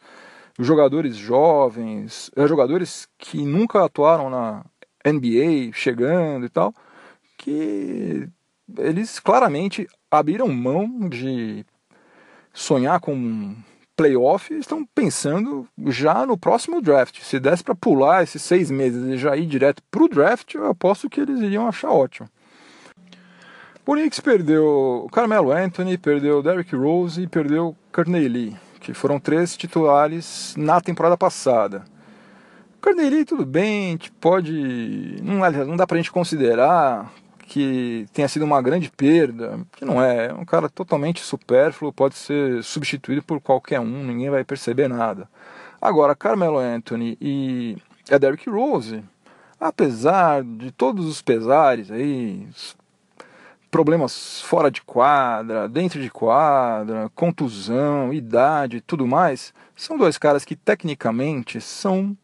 jogadores 0.60 1.16
jovens, 1.16 2.32
é, 2.36 2.48
jogadores 2.48 3.08
que 3.18 3.44
nunca 3.46 3.84
atuaram 3.84 4.30
na 4.30 4.66
NBA 5.06 5.72
chegando 5.74 6.46
e 6.46 6.50
tal, 6.50 6.74
que 7.38 8.28
eles 8.78 9.20
claramente 9.20 9.88
abriram 10.10 10.48
mão 10.48 11.08
de 11.08 11.66
sonhar 12.54 13.00
com 13.00 13.56
playoff 13.96 14.54
estão 14.54 14.86
pensando 14.86 15.68
já 15.88 16.26
no 16.26 16.38
próximo 16.38 16.82
draft. 16.82 17.22
Se 17.22 17.40
desse 17.40 17.64
para 17.64 17.74
pular 17.74 18.24
esses 18.24 18.42
seis 18.42 18.70
meses 18.70 19.04
e 19.04 19.18
já 19.18 19.36
ir 19.36 19.48
direto 19.48 19.82
para 19.90 20.04
o 20.04 20.08
draft, 20.08 20.54
eu 20.54 20.68
aposto 20.68 21.10
que 21.10 21.20
eles 21.20 21.40
iriam 21.40 21.68
achar 21.68 21.90
ótimo. 21.90 22.30
O 23.86 23.94
Knicks 23.94 24.20
perdeu 24.20 25.08
Carmelo 25.12 25.52
Anthony, 25.52 25.98
perdeu 25.98 26.44
Derrick 26.44 26.76
Rose 26.76 27.22
e 27.22 27.28
perdeu 27.28 27.76
Courtney 27.92 28.28
Lee, 28.28 28.56
que 28.88 28.94
foram 28.94 29.20
três 29.20 29.58
titulares 29.58 30.56
na 30.58 30.80
temporada 30.80 31.18
passada. 31.18 31.84
Courtney 32.82 33.10
Lee, 33.10 33.26
tudo 33.26 33.46
bem, 33.46 34.00
pode. 34.22 35.18
Não, 35.22 35.40
não 35.66 35.76
dá 35.76 35.86
pra 35.86 35.98
gente 35.98 36.10
considerar 36.10 37.12
que 37.42 38.06
tenha 38.14 38.30
sido 38.30 38.46
uma 38.46 38.62
grande 38.62 38.90
perda, 38.90 39.60
que 39.76 39.84
não 39.84 40.02
é, 40.02 40.28
é 40.28 40.34
um 40.34 40.46
cara 40.46 40.70
totalmente 40.70 41.20
supérfluo, 41.22 41.92
pode 41.92 42.16
ser 42.16 42.64
substituído 42.64 43.22
por 43.22 43.42
qualquer 43.42 43.80
um, 43.82 44.06
ninguém 44.06 44.30
vai 44.30 44.44
perceber 44.46 44.88
nada. 44.88 45.30
Agora, 45.82 46.16
Carmelo 46.16 46.58
Anthony 46.58 47.18
e 47.20 47.78
a 48.10 48.18
Derrick 48.18 48.50
Rose, 48.50 49.04
apesar 49.60 50.44
de 50.44 50.72
todos 50.72 51.06
os 51.06 51.22
pesares 51.22 51.92
aí, 51.92 52.48
problemas 53.70 54.42
fora 54.42 54.72
de 54.72 54.82
quadra, 54.82 55.68
dentro 55.68 56.02
de 56.02 56.10
quadra, 56.10 57.12
contusão, 57.14 58.14
idade, 58.14 58.82
tudo 58.82 59.06
mais, 59.06 59.54
são 59.76 59.98
dois 59.98 60.18
caras 60.18 60.46
que 60.46 60.56
tecnicamente 60.56 61.60
são 61.62 62.18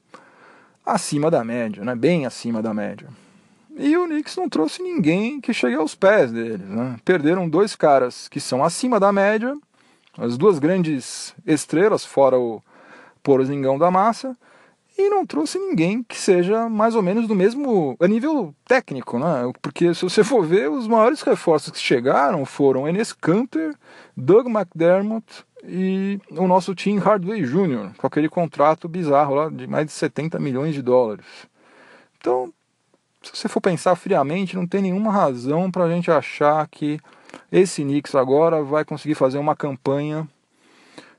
acima 0.85 1.29
da 1.29 1.43
média, 1.43 1.83
né? 1.83 1.95
bem 1.95 2.25
acima 2.25 2.61
da 2.61 2.73
média. 2.73 3.07
E 3.75 3.97
o 3.97 4.05
Knicks 4.05 4.35
não 4.35 4.47
trouxe 4.47 4.83
ninguém 4.83 5.41
que 5.41 5.53
chegue 5.53 5.75
aos 5.75 5.95
pés 5.95 6.31
deles. 6.31 6.67
Né? 6.67 6.95
Perderam 7.03 7.49
dois 7.49 7.75
caras 7.75 8.27
que 8.27 8.39
são 8.39 8.63
acima 8.63 8.99
da 8.99 9.11
média, 9.11 9.55
as 10.17 10.37
duas 10.37 10.59
grandes 10.59 11.33
estrelas, 11.45 12.05
fora 12.05 12.37
o 12.37 12.61
Porzingão 13.23 13.79
da 13.79 13.89
massa, 13.89 14.37
e 14.97 15.09
não 15.09 15.25
trouxe 15.25 15.57
ninguém 15.57 16.03
que 16.03 16.17
seja 16.17 16.69
mais 16.69 16.95
ou 16.95 17.01
menos 17.01 17.27
do 17.27 17.35
mesmo 17.35 17.95
a 17.99 18.07
nível 18.07 18.53
técnico, 18.65 19.17
né? 19.17 19.51
Porque 19.61 19.93
se 19.93 20.03
você 20.03 20.23
for 20.23 20.45
ver, 20.45 20.69
os 20.69 20.87
maiores 20.87 21.21
reforços 21.21 21.71
que 21.71 21.79
chegaram 21.79 22.45
foram 22.45 22.87
Enes 22.87 23.11
Kanter, 23.11 23.75
Doug 24.15 24.47
McDermott 24.47 25.25
e 25.63 26.19
o 26.31 26.47
nosso 26.47 26.75
Tim 26.75 26.97
Hardaway 26.97 27.41
Jr., 27.41 27.91
com 27.97 28.05
aquele 28.05 28.29
contrato 28.29 28.87
bizarro 28.87 29.35
lá 29.35 29.49
de 29.49 29.65
mais 29.65 29.85
de 29.85 29.91
70 29.93 30.39
milhões 30.39 30.75
de 30.75 30.81
dólares. 30.81 31.25
Então, 32.19 32.53
se 33.21 33.31
você 33.35 33.47
for 33.47 33.61
pensar 33.61 33.95
friamente, 33.95 34.55
não 34.55 34.67
tem 34.67 34.81
nenhuma 34.81 35.11
razão 35.11 35.71
para 35.71 35.85
a 35.85 35.89
gente 35.89 36.11
achar 36.11 36.67
que 36.67 36.99
esse 37.51 37.81
Knicks 37.81 38.13
agora 38.13 38.61
vai 38.61 38.85
conseguir 38.85 39.15
fazer 39.15 39.37
uma 39.37 39.55
campanha 39.55 40.27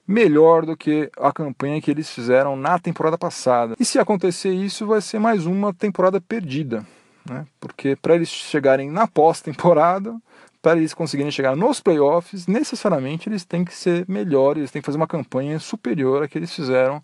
melhor 0.06 0.66
do 0.66 0.76
que 0.76 1.11
a 1.18 1.32
campanha 1.32 1.80
que 1.80 1.90
eles 1.90 2.11
fizeram 2.11 2.56
na 2.56 2.78
temporada 2.78 3.16
passada. 3.16 3.75
E 3.78 3.84
se 3.84 3.99
acontecer 3.99 4.52
isso, 4.52 4.87
vai 4.87 5.00
ser 5.00 5.18
mais 5.18 5.46
uma 5.46 5.73
temporada 5.73 6.20
perdida, 6.20 6.87
né? 7.28 7.46
Porque 7.58 7.96
para 7.96 8.14
eles 8.14 8.28
chegarem 8.28 8.90
na 8.90 9.06
pós-temporada, 9.06 10.14
para 10.61 10.78
eles 10.78 10.94
conseguirem 10.94 11.30
chegar 11.30 11.56
nos 11.56 11.80
playoffs, 11.80 12.46
necessariamente 12.46 13.28
eles 13.28 13.44
têm 13.44 13.64
que 13.64 13.75
ser 13.75 14.04
melhores, 14.08 14.70
têm 14.70 14.80
que 14.80 14.87
fazer 14.87 14.99
uma 14.99 15.06
campanha 15.06 15.58
superior 15.58 16.23
à 16.23 16.28
que 16.28 16.38
eles 16.38 16.54
fizeram 16.54 17.02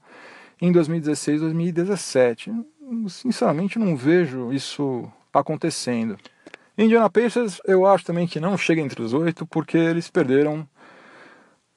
em 0.61 0.71
2016, 0.73 1.41
2017 1.41 2.53
sinceramente 3.09 3.79
não 3.79 3.97
vejo 3.97 4.53
isso 4.53 5.11
acontecendo. 5.33 6.19
Indiana 6.77 7.11
Pacers 7.11 7.61
eu 7.65 7.87
acho 7.87 8.05
também 8.05 8.27
que 8.27 8.41
não 8.41 8.57
chega 8.57 8.81
entre 8.81 9.03
os 9.03 9.13
oito 9.13 9.47
porque 9.47 9.77
eles 9.77 10.11
perderam 10.11 10.67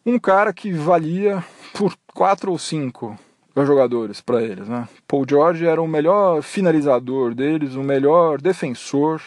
um 0.06 0.20
cara 0.20 0.54
que 0.54 0.72
valia 0.74 1.44
por 1.74 1.96
quatro 2.14 2.52
ou 2.52 2.58
cinco 2.58 3.18
jogadores 3.56 4.20
para 4.20 4.42
eles. 4.42 4.68
Né? 4.68 4.88
Paul 5.08 5.26
George 5.28 5.66
era 5.66 5.82
o 5.82 5.88
melhor 5.88 6.42
finalizador 6.42 7.34
deles, 7.34 7.76
o 7.76 7.84
melhor 7.84 8.42
defensor, 8.42 9.22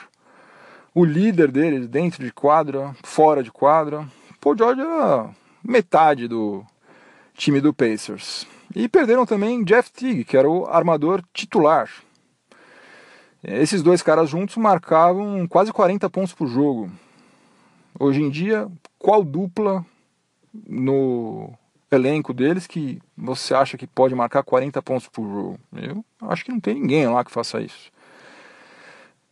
o 0.95 1.05
líder 1.05 1.51
deles 1.51 1.87
dentro 1.87 2.25
de 2.25 2.33
quadra, 2.33 2.95
fora 3.03 3.43
de 3.43 3.51
quadra. 3.51 4.07
Paul 4.41 4.57
George 4.57 4.81
era 4.81 5.31
metade 5.63 6.29
do 6.29 6.65
time 7.35 7.61
do 7.61 7.73
Pacers. 7.73 8.47
E 8.75 8.89
perderam 8.89 9.25
também 9.25 9.65
Jeff 9.65 9.91
Teague, 9.93 10.25
que 10.25 10.37
era 10.37 10.49
o 10.49 10.67
armador 10.67 11.23
titular. 11.33 11.89
Esses 13.43 13.83
dois 13.83 14.03
caras 14.03 14.29
juntos 14.29 14.57
marcavam 14.57 15.47
quase 15.47 15.73
40 15.73 16.11
pontos 16.11 16.35
por 16.35 16.49
jogo. 16.49 16.91
Hoje 17.99 18.21
em 18.21 18.29
dia, 18.29 18.69
qual 18.99 19.23
dupla 19.23 19.87
no 20.69 21.53
elenco 21.91 22.35
deles 22.35 22.67
que 22.67 23.01
você 23.17 23.55
acha 23.55 23.77
que 23.77 23.87
pode 23.87 24.15
marcar 24.15 24.43
40 24.43 24.83
pontos 24.83 25.09
por 25.09 25.25
jogo? 25.29 25.61
Eu 25.73 26.05
acho 26.23 26.45
que 26.45 26.53
não 26.53 26.61
tem 26.61 26.75
ninguém 26.75 27.07
lá 27.09 27.25
que 27.25 27.31
faça 27.31 27.61
isso. 27.61 27.91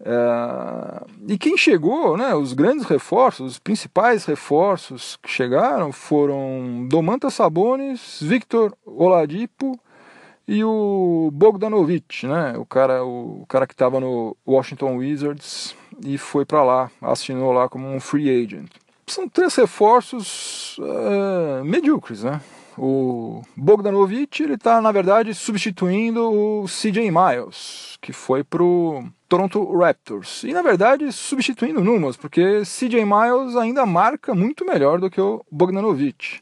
É, 0.00 1.06
e 1.28 1.38
quem 1.38 1.56
chegou, 1.56 2.16
né, 2.16 2.34
os 2.34 2.52
grandes 2.52 2.84
reforços, 2.84 3.52
os 3.52 3.58
principais 3.58 4.24
reforços 4.24 5.16
que 5.22 5.30
chegaram 5.30 5.92
foram 5.92 6.86
Domantas 6.88 7.34
Sabonis, 7.34 8.18
Victor 8.20 8.76
Oladipo 8.84 9.78
e 10.46 10.62
o 10.62 11.30
Bogdanovic, 11.32 12.26
né, 12.26 12.54
o 12.58 12.66
cara, 12.66 13.02
o, 13.04 13.46
cara 13.48 13.66
que 13.66 13.72
estava 13.72 13.98
no 13.98 14.36
Washington 14.46 14.96
Wizards 14.96 15.74
e 16.04 16.18
foi 16.18 16.44
para 16.44 16.62
lá, 16.62 16.90
assinou 17.00 17.52
lá 17.52 17.68
como 17.68 17.88
um 17.88 18.00
free 18.00 18.28
agent. 18.28 18.70
São 19.06 19.28
três 19.28 19.54
reforços 19.54 20.78
é, 20.80 21.62
medíocres, 21.62 22.24
né? 22.24 22.40
O 22.76 23.42
Bogdanovic 23.56 24.42
ele 24.42 24.54
está 24.54 24.80
na 24.80 24.90
verdade 24.90 25.32
substituindo 25.32 26.32
o 26.32 26.64
CJ 26.66 27.10
Miles, 27.10 27.96
que 28.00 28.12
foi 28.12 28.42
pro 28.42 29.04
Toronto 29.28 29.76
Raptors. 29.78 30.42
E 30.42 30.52
na 30.52 30.62
verdade 30.62 31.12
substituindo 31.12 31.84
Numas, 31.84 32.16
porque 32.16 32.62
CJ 32.62 33.04
Miles 33.04 33.56
ainda 33.56 33.86
marca 33.86 34.34
muito 34.34 34.64
melhor 34.64 34.98
do 34.98 35.08
que 35.08 35.20
o 35.20 35.44
Bogdanovic. 35.50 36.40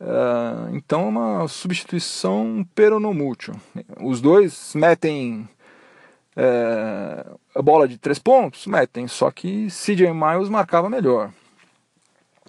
Uh, 0.00 0.76
então 0.76 1.02
é 1.02 1.06
uma 1.06 1.48
substituição 1.48 2.64
peronomútil. 2.72 3.54
Os 4.00 4.20
dois 4.20 4.72
metem 4.76 5.48
uh, 6.36 7.38
a 7.52 7.60
bola 7.60 7.88
de 7.88 7.98
três 7.98 8.20
pontos? 8.20 8.64
Metem, 8.68 9.08
só 9.08 9.28
que 9.32 9.66
CJ 9.66 10.12
Miles 10.12 10.48
marcava 10.48 10.88
melhor. 10.88 11.32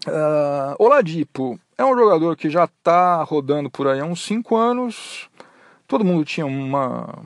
Uh, 0.07 0.75
Oladipo 0.77 1.59
é 1.77 1.83
um 1.83 1.95
jogador 1.95 2.35
que 2.35 2.49
já 2.49 2.65
está 2.65 3.21
rodando 3.23 3.69
por 3.69 3.87
aí 3.87 3.99
há 3.99 4.05
uns 4.05 4.23
5 4.25 4.55
anos. 4.55 5.29
Todo 5.87 6.05
mundo 6.05 6.23
tinha 6.23 6.45
uma 6.45 7.23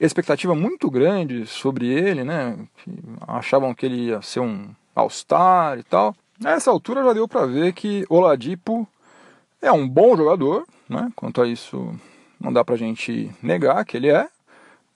expectativa 0.00 0.54
muito 0.54 0.90
grande 0.90 1.46
sobre 1.46 1.86
ele, 1.86 2.24
né? 2.24 2.56
Achavam 3.26 3.74
que 3.74 3.86
ele 3.86 4.06
ia 4.06 4.22
ser 4.22 4.40
um 4.40 4.68
All-Star 4.94 5.78
e 5.78 5.82
tal. 5.82 6.14
Nessa 6.40 6.70
altura 6.70 7.02
já 7.02 7.12
deu 7.12 7.26
para 7.26 7.46
ver 7.46 7.72
que 7.72 8.04
Oladipo 8.08 8.86
é 9.60 9.72
um 9.72 9.88
bom 9.88 10.16
jogador, 10.16 10.64
né? 10.88 11.10
Quanto 11.16 11.42
a 11.42 11.46
isso, 11.46 11.94
não 12.40 12.52
dá 12.52 12.64
pra 12.64 12.76
gente 12.76 13.30
negar 13.42 13.84
que 13.84 13.96
ele 13.96 14.08
é. 14.08 14.28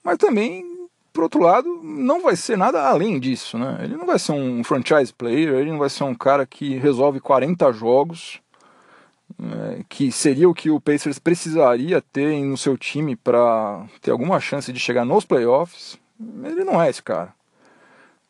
Mas 0.03 0.17
também, 0.17 0.72
por 1.13 1.23
outro 1.23 1.41
lado, 1.41 1.79
não 1.83 2.23
vai 2.23 2.35
ser 2.35 2.57
nada 2.57 2.89
além 2.89 3.19
disso, 3.19 3.57
né? 3.57 3.79
Ele 3.83 3.95
não 3.95 4.05
vai 4.05 4.17
ser 4.17 4.31
um 4.31 4.63
franchise 4.63 5.13
player, 5.13 5.53
ele 5.53 5.71
não 5.71 5.77
vai 5.77 5.89
ser 5.89 6.03
um 6.03 6.15
cara 6.15 6.45
que 6.45 6.75
resolve 6.77 7.19
40 7.19 7.71
jogos 7.71 8.41
é, 9.39 9.83
que 9.89 10.11
seria 10.11 10.49
o 10.49 10.53
que 10.53 10.69
o 10.69 10.79
Pacers 10.79 11.19
precisaria 11.19 12.01
ter 12.01 12.43
no 12.43 12.57
seu 12.57 12.77
time 12.77 13.15
para 13.15 13.85
ter 14.01 14.11
alguma 14.11 14.39
chance 14.39 14.71
de 14.71 14.79
chegar 14.79 15.05
nos 15.05 15.25
playoffs, 15.25 15.97
ele 16.43 16.63
não 16.63 16.81
é 16.81 16.89
esse 16.89 17.01
cara. 17.01 17.33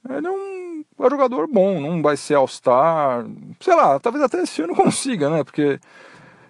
Ele 0.09 0.27
é 0.27 0.31
um, 0.31 0.83
é 0.99 1.05
um 1.05 1.09
jogador 1.09 1.47
bom, 1.47 1.79
não 1.79 2.01
vai 2.01 2.17
ser 2.17 2.35
All-Star, 2.35 3.25
sei 3.59 3.75
lá, 3.75 3.99
talvez 3.99 4.23
até 4.23 4.41
esse 4.41 4.61
ano 4.61 4.75
consiga, 4.75 5.29
né? 5.29 5.43
Porque 5.43 5.79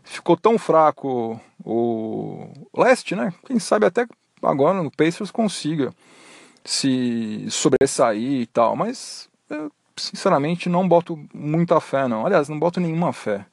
ficou 0.04 0.36
tão 0.36 0.58
fraco 0.58 1.40
o 1.64 2.48
leste, 2.76 3.16
né? 3.16 3.34
Quem 3.46 3.60
sabe 3.60 3.86
até 3.86 4.08
agora 4.42 4.82
no 4.82 4.92
Pacers 4.92 5.32
consiga 5.32 5.94
se 6.66 7.46
sobressair 7.50 8.42
e 8.42 8.46
tal, 8.48 8.76
mas 8.76 9.30
eu, 9.50 9.72
sinceramente 9.96 10.70
não 10.70 10.88
boto 10.88 11.20
muita 11.34 11.80
fé 11.80 12.08
não. 12.08 12.26
Aliás, 12.26 12.50
não 12.50 12.60
boto 12.60 12.80
nenhuma 12.80 13.14
fé. 13.14 13.46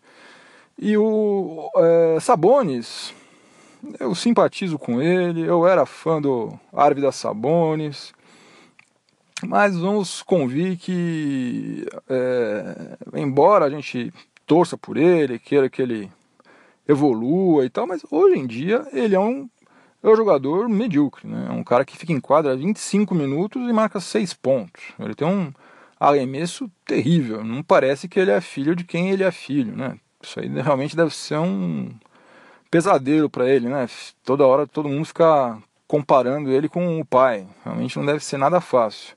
E 0.79 0.97
o 0.97 1.71
é, 1.77 2.21
Sabonis, 2.21 3.15
eu 3.99 4.15
simpatizo 4.15 4.79
com 4.79 5.01
ele, 5.01 5.43
eu 5.43 5.67
era 5.67 5.85
fã 5.85 6.21
do 6.21 6.59
Arvidas 6.73 7.17
Sabonis, 7.17 8.15
mas 9.43 9.77
vamos 9.77 10.23
convir 10.23 10.79
que, 10.79 11.87
é, 12.09 12.97
embora 13.15 13.67
a 13.67 13.71
gente 13.71 14.13
torça 14.47 14.77
por 14.77 14.97
ele, 14.97 15.39
queira 15.39 15.69
que 15.69 15.83
ele 15.83 16.11
evolua 16.89 17.65
e 17.65 17.71
tal, 17.71 17.87
mas 17.87 18.03
hoje 18.11 18.39
em 18.39 18.47
dia 18.47 18.87
ele 18.93 19.15
é 19.15 19.21
um 19.21 19.49
é 20.03 20.09
um 20.09 20.17
jogador 20.17 20.69
medíocre, 20.69 21.29
né? 21.29 21.47
É 21.49 21.53
um 21.53 21.63
cara 21.63 21.85
que 21.85 21.97
fica 21.97 22.13
em 22.13 22.21
quadra 22.21 22.57
25 22.57 23.15
minutos 23.15 23.63
e 23.69 23.73
marca 23.73 24.01
6 24.01 24.33
pontos. 24.35 24.83
Ele 24.99 25.15
tem 25.15 25.29
um 25.29 25.53
arremesso 25.99 26.71
terrível. 26.85 27.45
Não 27.45 27.63
parece 27.63 28.09
que 28.09 28.19
ele 28.19 28.31
é 28.31 28.41
filho 28.41 28.75
de 28.75 28.85
quem 28.85 29.11
ele 29.11 29.23
é 29.23 29.31
filho, 29.31 29.77
né? 29.77 29.99
Isso 30.23 30.41
aí 30.41 30.49
realmente 30.49 30.97
deve 30.97 31.15
ser 31.15 31.39
um 31.39 31.91
pesadelo 32.71 33.29
para 33.29 33.49
ele, 33.49 33.69
né? 33.69 33.87
Toda 34.25 34.47
hora 34.47 34.67
todo 34.67 34.89
mundo 34.89 35.05
fica 35.05 35.59
comparando 35.87 36.51
ele 36.51 36.69
com 36.69 37.01
o 37.01 37.05
pai. 37.05 37.47
Realmente 37.65 37.99
não 37.99 38.07
deve 38.07 38.25
ser 38.25 38.39
nada 38.39 38.61
fácil. 38.61 39.17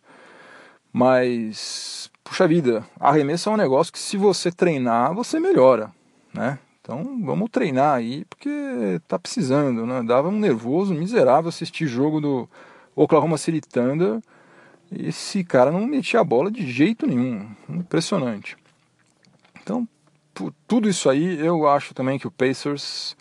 Mas, 0.91 2.11
puxa 2.23 2.47
vida, 2.47 2.85
arremesso 2.99 3.49
é 3.49 3.53
um 3.53 3.57
negócio 3.57 3.91
que 3.91 3.99
se 3.99 4.17
você 4.17 4.51
treinar, 4.51 5.13
você 5.13 5.39
melhora, 5.39 5.91
né? 6.33 6.59
Então 6.83 7.17
vamos 7.23 7.49
treinar 7.49 7.95
aí, 7.95 8.25
porque 8.25 8.49
tá 9.07 9.17
precisando, 9.17 9.85
né? 9.85 10.03
Dava 10.03 10.27
um 10.27 10.37
nervoso 10.37 10.93
miserável 10.93 11.47
assistir 11.47 11.87
jogo 11.87 12.19
do 12.19 12.49
Oklahoma 12.93 13.37
City 13.37 13.61
Thunder. 13.61 14.19
Esse 14.91 15.45
cara 15.45 15.71
não 15.71 15.87
metia 15.87 16.19
a 16.19 16.25
bola 16.25 16.51
de 16.51 16.69
jeito 16.69 17.07
nenhum. 17.07 17.47
Impressionante. 17.69 18.57
Então, 19.61 19.87
por 20.33 20.53
tudo 20.67 20.89
isso 20.89 21.09
aí, 21.09 21.39
eu 21.39 21.65
acho 21.69 21.93
também 21.93 22.19
que 22.19 22.27
o 22.27 22.31
Pacers 22.31 23.15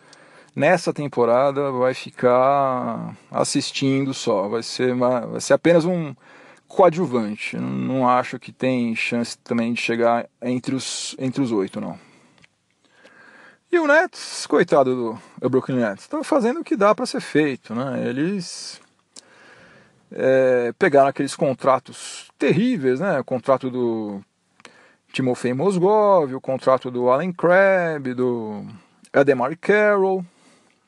nessa 0.57 0.93
temporada 0.93 1.71
vai 1.71 1.95
ficar 1.95 3.17
assistindo 3.31 4.13
só. 4.13 4.49
Vai 4.49 4.65
ser, 4.65 4.93
uma, 4.93 5.21
vai 5.21 5.41
ser 5.41 5.55
apenas 5.55 5.85
um 5.85 6.13
coadjuvante. 6.67 7.57
Não 7.57 8.09
acho 8.09 8.41
que 8.41 8.51
tem 8.51 8.97
chance 8.97 9.39
também 9.39 9.73
de 9.73 9.81
chegar 9.81 10.29
entre 10.43 10.75
os, 10.75 11.15
entre 11.17 11.41
os 11.41 11.53
oito, 11.53 11.81
não. 11.81 11.97
E 13.73 13.79
o 13.79 13.87
Nets, 13.87 14.47
coitado 14.47 15.19
do 15.41 15.49
Brooklyn 15.49 15.77
Nets, 15.77 16.05
está 16.05 16.23
fazendo 16.23 16.61
o 16.61 16.65
que 16.65 16.77
dá 16.77 16.95
para 16.95 17.07
ser 17.07 17.23
feito. 17.23 17.75
Né? 17.75 18.07
Eles 18.07 18.79
é, 20.11 20.75
pegaram 20.79 21.09
aqueles 21.09 21.35
contratos 21.35 22.31
terríveis, 22.39 23.01
né? 23.01 23.19
o 23.19 23.25
contrato 23.25 23.71
do 23.71 24.21
Timofey 25.11 25.55
Mozgov, 25.55 26.35
o 26.35 26.41
contrato 26.41 26.91
do 26.91 27.09
Allen 27.09 27.33
Crabbe, 27.33 28.13
do 28.13 28.63
Ademar 29.11 29.57
Carroll, 29.59 30.23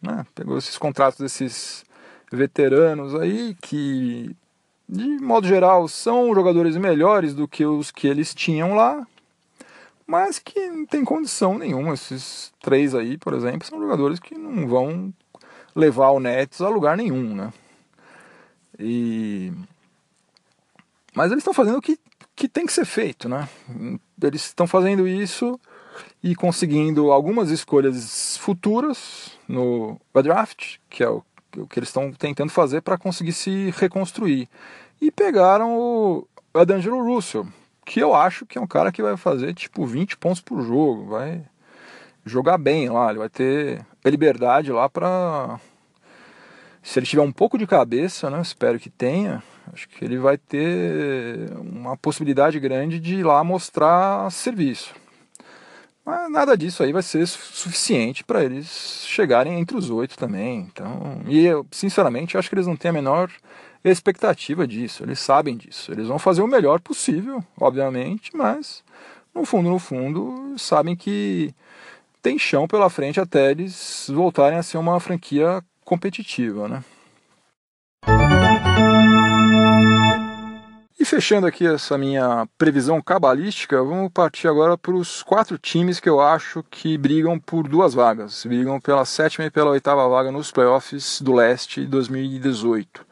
né? 0.03 0.26
pegou 0.35 0.59
esses 0.59 0.76
contratos 0.76 1.21
desses 1.21 1.87
veteranos 2.31 3.14
aí 3.14 3.57
que, 3.62 4.37
de 4.87 5.09
modo 5.23 5.47
geral, 5.47 5.88
são 5.88 6.35
jogadores 6.35 6.76
melhores 6.76 7.33
do 7.33 7.49
que 7.49 7.64
os 7.64 7.91
que 7.91 8.07
eles 8.07 8.35
tinham 8.35 8.75
lá, 8.75 9.07
mas 10.07 10.39
que 10.39 10.69
não 10.69 10.87
tem 10.87 11.05
condição 11.05 11.59
nenhuma. 11.59 11.95
Esses 11.95 12.53
três 12.61 12.95
aí, 12.95 13.17
por 13.17 13.33
exemplo, 13.33 13.67
são 13.67 13.81
jogadores 13.81 14.19
que 14.19 14.37
não 14.37 14.69
vão 14.69 15.13
levar 15.75 16.11
o 16.11 16.21
Nets 16.21 16.61
a 16.61 16.69
lugar 16.69 16.97
nenhum, 16.97 17.35
né? 17.35 17.53
E... 18.79 19.53
Mas 21.15 21.31
eles 21.31 21.43
estão 21.43 21.55
fazendo 21.55 21.79
o 21.79 21.83
que, 21.83 21.99
que 22.35 22.49
tem 22.49 22.67
que 22.67 22.73
ser 22.73 22.85
feito, 22.85 23.29
né? 23.29 23.49
Eles 24.21 24.47
estão 24.47 24.67
fazendo 24.67 25.07
isso 25.07 25.59
e 26.23 26.35
conseguindo 26.35 27.12
algumas 27.12 27.51
escolhas 27.51 28.37
futuras 28.37 29.38
no 29.47 30.01
draft, 30.23 30.79
que 30.90 31.05
é 31.05 31.09
o, 31.09 31.23
o 31.57 31.67
que 31.67 31.79
eles 31.79 31.88
estão 31.88 32.12
tentando 32.12 32.51
fazer 32.51 32.83
para 32.83 32.99
conseguir 32.99 33.33
se 33.33 33.71
reconstruir. 33.77 34.49
E 35.01 35.11
pegaram 35.11 35.77
o 35.77 36.27
Adangelo 36.53 37.05
Russell, 37.05 37.47
que 37.85 38.01
eu 38.01 38.14
acho 38.14 38.47
que 38.47 38.59
é 38.59 38.61
um 38.61 38.66
cara 38.66 38.90
que 38.90 39.03
vai 39.03 39.16
fazer 39.16 39.55
tipo 39.55 39.85
20 39.85 40.16
pontos 40.16 40.40
por 40.40 40.62
jogo, 40.62 41.07
vai 41.07 41.42
jogar 42.25 42.59
bem 42.59 42.88
lá, 42.88 43.11
ele 43.11 43.18
vai 43.18 43.29
ter 43.29 43.85
liberdade 44.05 44.73
lá 44.73 44.88
para 44.88 45.59
se 46.83 46.99
ele 46.99 47.07
tiver 47.07 47.23
um 47.23 47.33
pouco 47.33 47.57
de 47.57 47.66
cabeça, 47.66 48.29
né, 48.29 48.40
espero 48.42 48.79
que 48.79 48.90
tenha, 48.90 49.42
acho 49.73 49.88
que 49.88 50.05
ele 50.05 50.18
vai 50.18 50.37
ter 50.37 51.51
uma 51.59 51.97
possibilidade 51.97 52.61
grande 52.61 53.01
de 53.01 53.16
ir 53.16 53.23
lá 53.23 53.42
mostrar 53.42 54.31
serviço. 54.31 54.94
Mas 56.05 56.31
nada 56.31 56.55
disso 56.55 56.83
aí 56.83 56.92
vai 56.92 57.03
ser 57.03 57.27
suficiente 57.27 58.23
para 58.23 58.44
eles 58.44 59.07
chegarem 59.07 59.59
entre 59.59 59.75
os 59.75 59.88
oito 59.88 60.18
também. 60.18 60.61
Então, 60.70 61.23
e 61.27 61.47
eu, 61.47 61.66
sinceramente, 61.70 62.37
acho 62.37 62.51
que 62.51 62.55
eles 62.55 62.66
não 62.66 62.77
têm 62.77 62.90
a 62.90 62.92
menor 62.92 63.31
expectativa 63.92 64.66
disso. 64.66 65.03
Eles 65.03 65.20
sabem 65.20 65.57
disso. 65.57 65.92
Eles 65.92 66.09
vão 66.09 66.18
fazer 66.18 66.42
o 66.42 66.49
melhor 66.49 66.81
possível, 66.81 67.44
obviamente, 67.61 68.35
mas 68.35 68.83
no 69.35 69.44
fundo, 69.44 69.68
no 69.68 69.79
fundo, 69.79 70.55
sabem 70.57 70.94
que 70.94 71.55
tem 72.23 72.38
chão 72.38 72.66
pela 72.66 72.88
frente 72.88 73.20
até 73.20 73.51
eles 73.51 74.07
voltarem 74.09 74.59
a 74.59 74.62
ser 74.62 74.79
uma 74.79 74.99
franquia 75.01 75.62
competitiva, 75.85 76.68
né? 76.68 76.85
E 80.99 81.05
fechando 81.05 81.47
aqui 81.47 81.66
essa 81.66 81.99
minha 81.99 82.49
previsão 82.57 83.03
cabalística, 83.03 83.77
vamos 83.83 84.11
partir 84.11 84.49
agora 84.49 84.79
para 84.79 84.94
os 84.94 85.23
quatro 85.23 85.59
times 85.59 86.01
que 86.01 86.09
eu 86.09 86.18
acho 86.18 86.64
que 86.70 86.97
brigam 86.97 87.38
por 87.38 87.68
duas 87.68 87.92
vagas. 87.92 88.47
Brigam 88.47 88.81
pela 88.81 89.05
sétima 89.05 89.44
e 89.44 89.51
pela 89.51 89.68
oitava 89.68 90.09
vaga 90.09 90.33
nos 90.33 90.51
playoffs 90.51 91.20
do 91.20 91.35
leste 91.35 91.85
2018. 91.85 93.05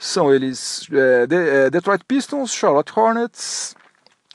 São 0.00 0.32
eles 0.34 0.88
é, 0.90 1.26
de, 1.26 1.36
é, 1.36 1.70
Detroit 1.70 2.02
Pistons, 2.08 2.54
Charlotte 2.54 2.90
Hornets, 2.98 3.76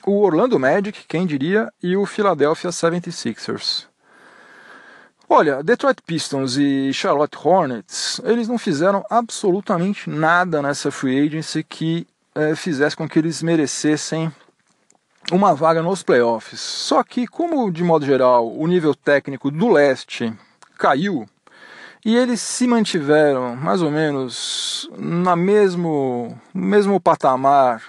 o 0.06 0.22
Orlando 0.22 0.60
Magic, 0.60 1.04
quem 1.08 1.26
diria, 1.26 1.68
e 1.82 1.96
o 1.96 2.06
Philadelphia 2.06 2.70
76ers. 2.70 3.84
Olha, 5.28 5.64
Detroit 5.64 6.00
Pistons 6.06 6.56
e 6.56 6.92
Charlotte 6.92 7.36
Hornets, 7.36 8.20
eles 8.22 8.46
não 8.46 8.56
fizeram 8.56 9.04
absolutamente 9.10 10.08
nada 10.08 10.62
nessa 10.62 10.92
free 10.92 11.26
agency 11.26 11.64
que 11.64 12.06
é, 12.32 12.54
fizesse 12.54 12.96
com 12.96 13.08
que 13.08 13.18
eles 13.18 13.42
merecessem 13.42 14.32
uma 15.32 15.52
vaga 15.52 15.82
nos 15.82 16.04
playoffs. 16.04 16.60
Só 16.60 17.02
que, 17.02 17.26
como 17.26 17.72
de 17.72 17.82
modo 17.82 18.06
geral 18.06 18.56
o 18.56 18.68
nível 18.68 18.94
técnico 18.94 19.50
do 19.50 19.68
leste 19.68 20.32
caiu 20.78 21.28
e 22.06 22.14
eles 22.14 22.40
se 22.40 22.68
mantiveram 22.68 23.56
mais 23.56 23.82
ou 23.82 23.90
menos 23.90 24.88
na 24.96 25.34
mesmo 25.34 26.40
mesmo 26.54 27.00
patamar 27.00 27.82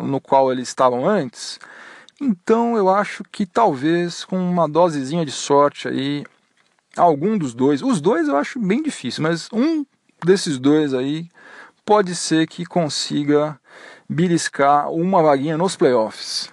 no 0.00 0.20
qual 0.20 0.52
eles 0.52 0.68
estavam 0.68 1.08
antes, 1.08 1.58
então 2.20 2.76
eu 2.76 2.88
acho 2.88 3.24
que 3.32 3.44
talvez 3.44 4.24
com 4.24 4.38
uma 4.38 4.68
dosezinha 4.68 5.26
de 5.26 5.32
sorte 5.32 5.88
aí 5.88 6.24
algum 6.96 7.36
dos 7.36 7.52
dois, 7.52 7.82
os 7.82 8.00
dois 8.00 8.28
eu 8.28 8.36
acho 8.36 8.60
bem 8.60 8.80
difícil, 8.80 9.24
mas 9.24 9.48
um 9.52 9.84
desses 10.24 10.56
dois 10.56 10.94
aí 10.94 11.28
pode 11.84 12.14
ser 12.14 12.46
que 12.46 12.64
consiga 12.64 13.58
beliscar 14.08 14.88
uma 14.88 15.20
vaguinha 15.20 15.58
nos 15.58 15.74
playoffs. 15.74 16.48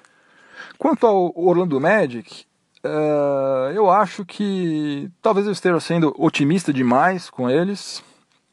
Quanto 0.75 1.05
ao 1.05 1.31
Orlando 1.35 1.79
Magic, 1.79 2.47
uh, 2.85 3.71
eu 3.73 3.89
acho 3.89 4.25
que 4.25 5.09
talvez 5.21 5.45
eu 5.45 5.51
esteja 5.51 5.79
sendo 5.79 6.13
otimista 6.17 6.73
demais 6.73 7.29
com 7.29 7.49
eles, 7.49 8.03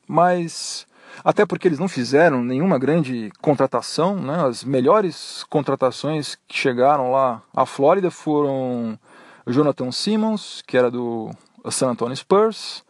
mas 0.07 0.87
até 1.25 1.45
porque 1.45 1.69
eles 1.69 1.79
não 1.79 1.89
fizeram 1.89 2.43
nenhuma 2.43 2.79
grande 2.79 3.31
contratação, 3.41 4.17
né? 4.17 4.47
as 4.47 4.63
melhores 4.65 5.45
contratações 5.51 6.37
que 6.47 6.57
chegaram 6.57 7.11
lá 7.11 7.43
à 7.55 7.67
Flórida 7.67 8.11
foram 8.11 8.99
Jonathan 9.47 9.91
Simmons, 9.91 10.63
que 10.67 10.77
era 10.77 10.91
do 10.91 11.31
San 11.71 11.91
Antonio 11.91 12.17
Spurs, 12.17 12.85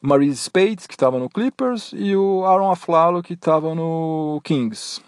Maurice 0.00 0.44
Spades, 0.44 0.86
que 0.86 0.94
estava 0.94 1.18
no 1.18 1.28
Clippers, 1.28 1.92
e 1.94 2.16
o 2.16 2.44
Aaron 2.44 2.70
Aflalo, 2.70 3.22
que 3.22 3.34
estava 3.34 3.74
no 3.74 4.40
Kings. 4.42 5.02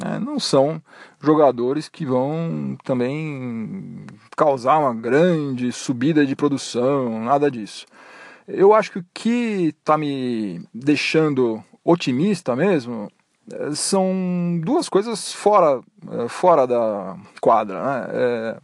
É, 0.00 0.18
não 0.18 0.40
são 0.40 0.80
jogadores 1.20 1.88
que 1.88 2.06
vão 2.06 2.76
também 2.82 4.06
causar 4.36 4.78
uma 4.78 4.94
grande 4.94 5.70
subida 5.70 6.24
de 6.24 6.34
produção, 6.34 7.20
nada 7.22 7.50
disso. 7.50 7.84
Eu 8.48 8.72
acho 8.72 8.92
que 8.92 8.98
o 8.98 9.06
que 9.12 9.74
está 9.78 9.98
me 9.98 10.66
deixando 10.72 11.62
otimista 11.84 12.56
mesmo 12.56 13.10
é, 13.50 13.74
são 13.74 14.60
duas 14.64 14.88
coisas 14.88 15.32
fora, 15.32 15.80
é, 16.10 16.28
fora 16.28 16.66
da 16.66 17.16
quadra. 17.40 17.82
Né? 17.82 18.06
É, 18.12 18.60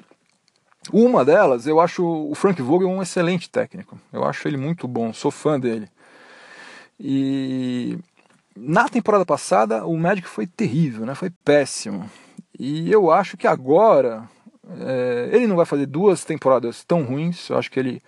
uma 0.93 1.25
delas, 1.25 1.67
eu 1.67 1.81
acho 1.81 2.05
o 2.05 2.35
Frank 2.35 2.61
Vogel 2.63 2.89
um 2.89 3.03
excelente 3.03 3.51
técnico. 3.51 4.01
Eu 4.13 4.25
acho 4.25 4.49
ele 4.49 4.57
muito 4.57 4.89
bom, 4.89 5.13
sou 5.13 5.31
fã 5.31 5.61
dele. 5.61 5.89
E 6.99 7.58
na 8.61 8.89
temporada 8.89 9.25
passada 9.25 9.87
o 9.87 9.97
Magic 9.97 10.27
foi 10.27 10.47
terrível, 10.47 11.07
né? 11.07 11.15
Foi 11.15 11.31
péssimo. 11.45 12.11
E 12.59 12.91
eu 12.91 13.11
acho 13.11 13.37
que 13.37 13.47
agora 13.47 14.29
é, 14.81 15.31
ele 15.33 15.47
não 15.47 15.57
vai 15.57 15.65
fazer 15.65 15.87
duas 15.87 16.25
temporadas 16.25 16.85
tão 16.85 17.05
ruins. 17.05 17.49
Eu 17.49 17.57
acho 17.57 17.71
que 17.71 17.79
ele 17.79 18.03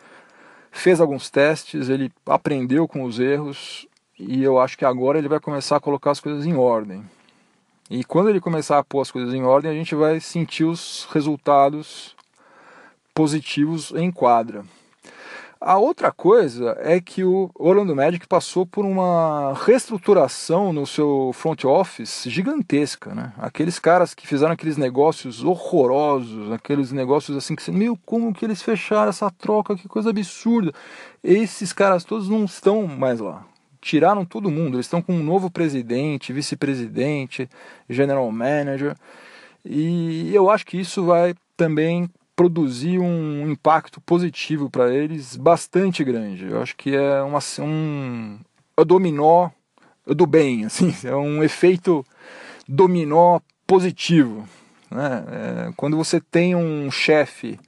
fez 0.72 1.00
alguns 1.00 1.30
testes, 1.30 1.88
ele 1.88 2.12
aprendeu 2.26 2.88
com 2.88 3.04
os 3.04 3.18
erros 3.18 3.86
e 4.18 4.42
eu 4.42 4.58
acho 4.58 4.76
que 4.76 4.84
agora 4.84 5.18
ele 5.18 5.28
vai 5.28 5.40
começar 5.40 5.76
a 5.76 5.80
colocar 5.80 6.10
as 6.10 6.20
coisas 6.20 6.44
em 6.44 6.54
ordem. 6.54 7.04
E 7.88 8.04
quando 8.04 8.28
ele 8.28 8.40
começar 8.40 8.78
a 8.78 8.84
pôr 8.84 9.00
as 9.00 9.10
coisas 9.10 9.32
em 9.34 9.42
ordem, 9.42 9.70
a 9.70 9.74
gente 9.74 9.94
vai 9.94 10.20
sentir 10.20 10.64
os 10.64 11.08
resultados 11.12 12.14
positivos 13.14 13.92
em 13.92 14.10
quadra. 14.10 14.64
A 15.62 15.76
outra 15.76 16.10
coisa 16.10 16.74
é 16.80 16.98
que 17.02 17.22
o 17.22 17.50
Orlando 17.54 17.94
Magic 17.94 18.26
passou 18.26 18.64
por 18.64 18.86
uma 18.86 19.52
reestruturação 19.52 20.72
no 20.72 20.86
seu 20.86 21.32
front 21.34 21.64
office 21.64 22.24
gigantesca, 22.26 23.14
né? 23.14 23.34
Aqueles 23.36 23.78
caras 23.78 24.14
que 24.14 24.26
fizeram 24.26 24.52
aqueles 24.52 24.78
negócios 24.78 25.44
horrorosos, 25.44 26.50
aqueles 26.50 26.92
negócios 26.92 27.36
assim 27.36 27.54
que 27.54 27.62
você, 27.62 27.70
meu, 27.70 27.94
como 28.06 28.32
que 28.32 28.42
eles 28.42 28.62
fecharam 28.62 29.10
essa 29.10 29.30
troca, 29.30 29.76
que 29.76 29.86
coisa 29.86 30.08
absurda. 30.08 30.72
Esses 31.22 31.74
caras 31.74 32.04
todos 32.04 32.26
não 32.26 32.46
estão 32.46 32.86
mais 32.86 33.20
lá. 33.20 33.44
Tiraram 33.82 34.24
todo 34.24 34.50
mundo, 34.50 34.76
eles 34.76 34.86
estão 34.86 35.02
com 35.02 35.12
um 35.12 35.22
novo 35.22 35.50
presidente, 35.50 36.32
vice-presidente, 36.32 37.50
general 37.86 38.32
manager. 38.32 38.96
E 39.62 40.34
eu 40.34 40.48
acho 40.48 40.64
que 40.64 40.80
isso 40.80 41.04
vai 41.04 41.34
também 41.54 42.08
produzir 42.34 42.98
um 42.98 43.50
impacto 43.50 44.00
positivo 44.00 44.70
para 44.70 44.94
eles 44.94 45.36
bastante 45.36 46.02
grande. 46.02 46.46
Eu 46.46 46.62
acho 46.62 46.76
que 46.76 46.94
é 46.94 47.22
uma, 47.22 47.38
um 47.60 48.38
dominó 48.86 49.50
do 50.06 50.26
bem, 50.26 50.64
assim, 50.66 50.94
é 51.04 51.14
um 51.14 51.42
efeito 51.42 52.04
dominó 52.66 53.40
positivo. 53.66 54.48
Né? 54.90 55.24
É, 55.28 55.72
quando 55.76 55.96
você 55.96 56.20
tem 56.20 56.54
um 56.56 56.90
chefe 56.90 57.58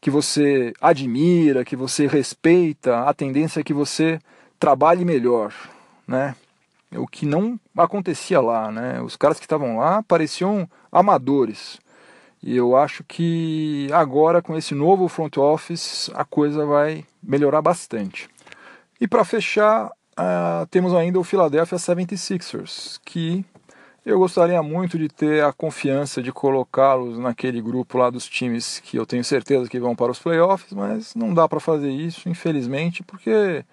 que 0.00 0.10
você 0.10 0.72
admira, 0.80 1.64
que 1.64 1.74
você 1.74 2.06
respeita, 2.06 3.00
a 3.00 3.14
tendência 3.14 3.60
é 3.60 3.64
que 3.64 3.74
você 3.74 4.20
trabalhe 4.58 5.04
melhor, 5.04 5.52
né? 6.06 6.34
O 6.92 7.06
que 7.06 7.26
não 7.26 7.58
acontecia 7.76 8.40
lá, 8.40 8.70
né? 8.70 9.00
Os 9.02 9.16
caras 9.16 9.38
que 9.38 9.44
estavam 9.44 9.78
lá 9.78 10.02
pareciam 10.04 10.68
amadores. 10.92 11.78
E 12.46 12.56
eu 12.56 12.76
acho 12.76 13.02
que 13.02 13.88
agora, 13.92 14.40
com 14.40 14.56
esse 14.56 14.72
novo 14.72 15.08
front 15.08 15.36
office, 15.36 16.08
a 16.14 16.24
coisa 16.24 16.64
vai 16.64 17.04
melhorar 17.20 17.60
bastante. 17.60 18.28
E 19.00 19.08
para 19.08 19.24
fechar, 19.24 19.86
uh, 19.88 20.64
temos 20.70 20.94
ainda 20.94 21.18
o 21.18 21.24
Philadelphia 21.24 21.76
76ers, 21.76 23.00
que 23.04 23.44
eu 24.04 24.16
gostaria 24.20 24.62
muito 24.62 24.96
de 24.96 25.08
ter 25.08 25.42
a 25.42 25.52
confiança 25.52 26.22
de 26.22 26.30
colocá-los 26.30 27.18
naquele 27.18 27.60
grupo 27.60 27.98
lá 27.98 28.10
dos 28.10 28.28
times 28.28 28.78
que 28.78 28.96
eu 28.96 29.04
tenho 29.04 29.24
certeza 29.24 29.68
que 29.68 29.80
vão 29.80 29.96
para 29.96 30.12
os 30.12 30.20
playoffs, 30.20 30.72
mas 30.72 31.16
não 31.16 31.34
dá 31.34 31.48
para 31.48 31.58
fazer 31.58 31.90
isso, 31.90 32.28
infelizmente, 32.28 33.02
porque 33.02 33.64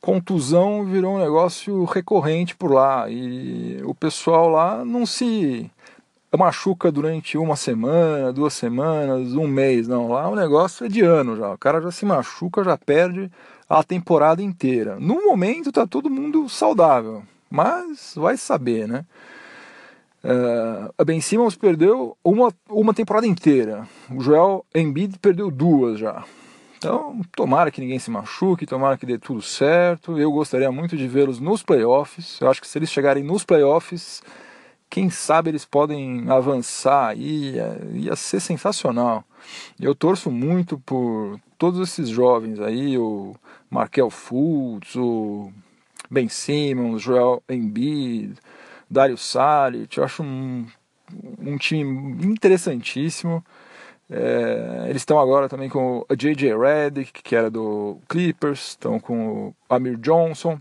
contusão 0.00 0.84
virou 0.84 1.16
um 1.16 1.18
negócio 1.18 1.84
recorrente 1.84 2.54
por 2.54 2.72
lá 2.72 3.10
e 3.10 3.82
o 3.82 3.92
pessoal 3.92 4.48
lá 4.48 4.84
não 4.84 5.04
se 5.04 5.68
machuca 6.36 6.92
durante 6.92 7.38
uma 7.38 7.56
semana, 7.56 8.32
duas 8.32 8.52
semanas, 8.52 9.34
um 9.34 9.46
mês, 9.46 9.88
não. 9.88 10.08
Lá 10.08 10.28
o 10.28 10.36
negócio 10.36 10.84
é 10.84 10.88
de 10.88 11.00
ano 11.00 11.36
já. 11.36 11.52
O 11.52 11.58
cara 11.58 11.80
já 11.80 11.90
se 11.90 12.04
machuca, 12.04 12.62
já 12.62 12.76
perde 12.76 13.30
a 13.68 13.82
temporada 13.82 14.42
inteira. 14.42 14.98
No 15.00 15.24
momento 15.24 15.72
tá 15.72 15.86
todo 15.86 16.10
mundo 16.10 16.48
saudável, 16.48 17.22
mas 17.50 18.12
vai 18.16 18.36
saber, 18.36 18.86
né? 18.86 19.04
Uh, 20.22 21.04
Ben 21.04 21.20
Simmons 21.20 21.54
perdeu 21.56 22.16
uma, 22.24 22.52
uma 22.68 22.92
temporada 22.92 23.26
inteira. 23.26 23.86
O 24.10 24.20
Joel 24.20 24.66
Embiid 24.74 25.18
perdeu 25.18 25.50
duas 25.50 25.98
já. 25.98 26.24
Então, 26.76 27.20
tomara 27.34 27.70
que 27.70 27.80
ninguém 27.80 27.98
se 27.98 28.10
machuque, 28.10 28.66
tomara 28.66 28.96
que 28.96 29.06
dê 29.06 29.18
tudo 29.18 29.42
certo. 29.42 30.18
Eu 30.18 30.30
gostaria 30.30 30.70
muito 30.70 30.96
de 30.96 31.08
vê-los 31.08 31.40
nos 31.40 31.62
playoffs. 31.62 32.40
Eu 32.40 32.48
acho 32.48 32.60
que 32.60 32.68
se 32.68 32.78
eles 32.78 32.90
chegarem 32.90 33.24
nos 33.24 33.44
playoffs, 33.44 34.22
quem 34.90 35.10
sabe 35.10 35.50
eles 35.50 35.64
podem 35.64 36.30
avançar 36.30 37.16
e 37.16 37.52
ia, 37.52 37.80
ia 37.92 38.16
ser 38.16 38.40
sensacional. 38.40 39.24
Eu 39.78 39.94
torço 39.94 40.30
muito 40.30 40.78
por 40.78 41.38
todos 41.58 41.80
esses 41.80 42.08
jovens 42.08 42.60
aí, 42.60 42.96
o 42.96 43.34
Markel 43.70 44.10
Fultz, 44.10 44.96
o 44.96 45.52
Ben 46.10 46.28
Simmons, 46.28 47.02
Joel 47.02 47.42
Embiid, 47.48 48.34
Dario 48.90 49.18
Saric, 49.18 49.98
eu 49.98 50.04
acho 50.04 50.22
um, 50.22 50.66
um 51.38 51.56
time 51.58 52.24
interessantíssimo. 52.24 53.44
É, 54.10 54.86
eles 54.88 55.02
estão 55.02 55.20
agora 55.20 55.50
também 55.50 55.68
com 55.68 56.06
o 56.08 56.16
J.J. 56.16 56.56
Redick, 56.56 57.22
que 57.22 57.36
era 57.36 57.50
do 57.50 57.98
Clippers, 58.08 58.68
estão 58.68 58.98
com 58.98 59.48
o 59.48 59.54
Amir 59.68 59.98
Johnson 59.98 60.58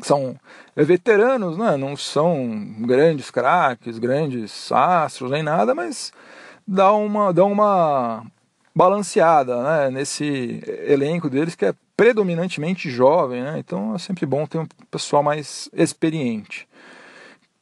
são 0.00 0.38
veteranos, 0.74 1.56
né? 1.58 1.76
não 1.76 1.96
são 1.96 2.74
grandes 2.80 3.30
craques, 3.30 3.98
grandes 3.98 4.72
astros 4.72 5.30
nem 5.30 5.42
nada, 5.42 5.74
mas 5.74 6.12
dá 6.66 6.92
uma, 6.92 7.32
dá 7.32 7.44
uma 7.44 8.24
balanceada 8.74 9.62
né? 9.62 9.90
nesse 9.90 10.62
elenco 10.86 11.28
deles 11.28 11.54
que 11.54 11.66
é 11.66 11.74
predominantemente 11.96 12.90
jovem, 12.90 13.42
né? 13.42 13.58
então 13.58 13.94
é 13.94 13.98
sempre 13.98 14.24
bom 14.24 14.46
ter 14.46 14.58
um 14.58 14.66
pessoal 14.90 15.22
mais 15.22 15.68
experiente. 15.74 16.66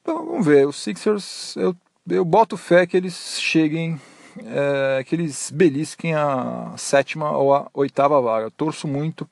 Então 0.01 0.25
vamos 0.25 0.47
ver, 0.47 0.67
os 0.67 0.77
Sixers, 0.77 1.57
eu, 1.57 1.75
eu 2.09 2.25
boto 2.25 2.57
fé 2.57 2.87
que 2.87 2.97
eles 2.97 3.41
cheguem, 3.41 4.01
é, 4.47 5.03
que 5.05 5.15
eles 5.15 5.51
belisquem 5.51 6.15
a 6.15 6.73
sétima 6.77 7.33
ou 7.33 7.55
a 7.55 7.67
oitava 7.75 8.21
vaga. 8.21 8.47
Eu 8.47 8.51
torço 8.51 8.89
muito 8.89 9.29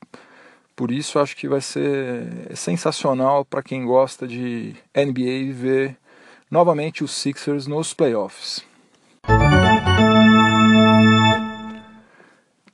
por 0.79 0.93
isso 0.93 1.19
acho 1.19 1.37
que 1.37 1.49
vai 1.49 1.61
ser 1.61 2.55
sensacional 2.55 3.45
para 3.45 3.65
quem 3.65 3.85
gosta 3.85 4.29
de 4.29 4.77
NBA 4.97 5.53
ver 5.53 5.97
novamente 6.49 7.03
os 7.03 7.11
Sixers 7.11 7.67
nos 7.67 7.93
playoffs. 7.93 8.65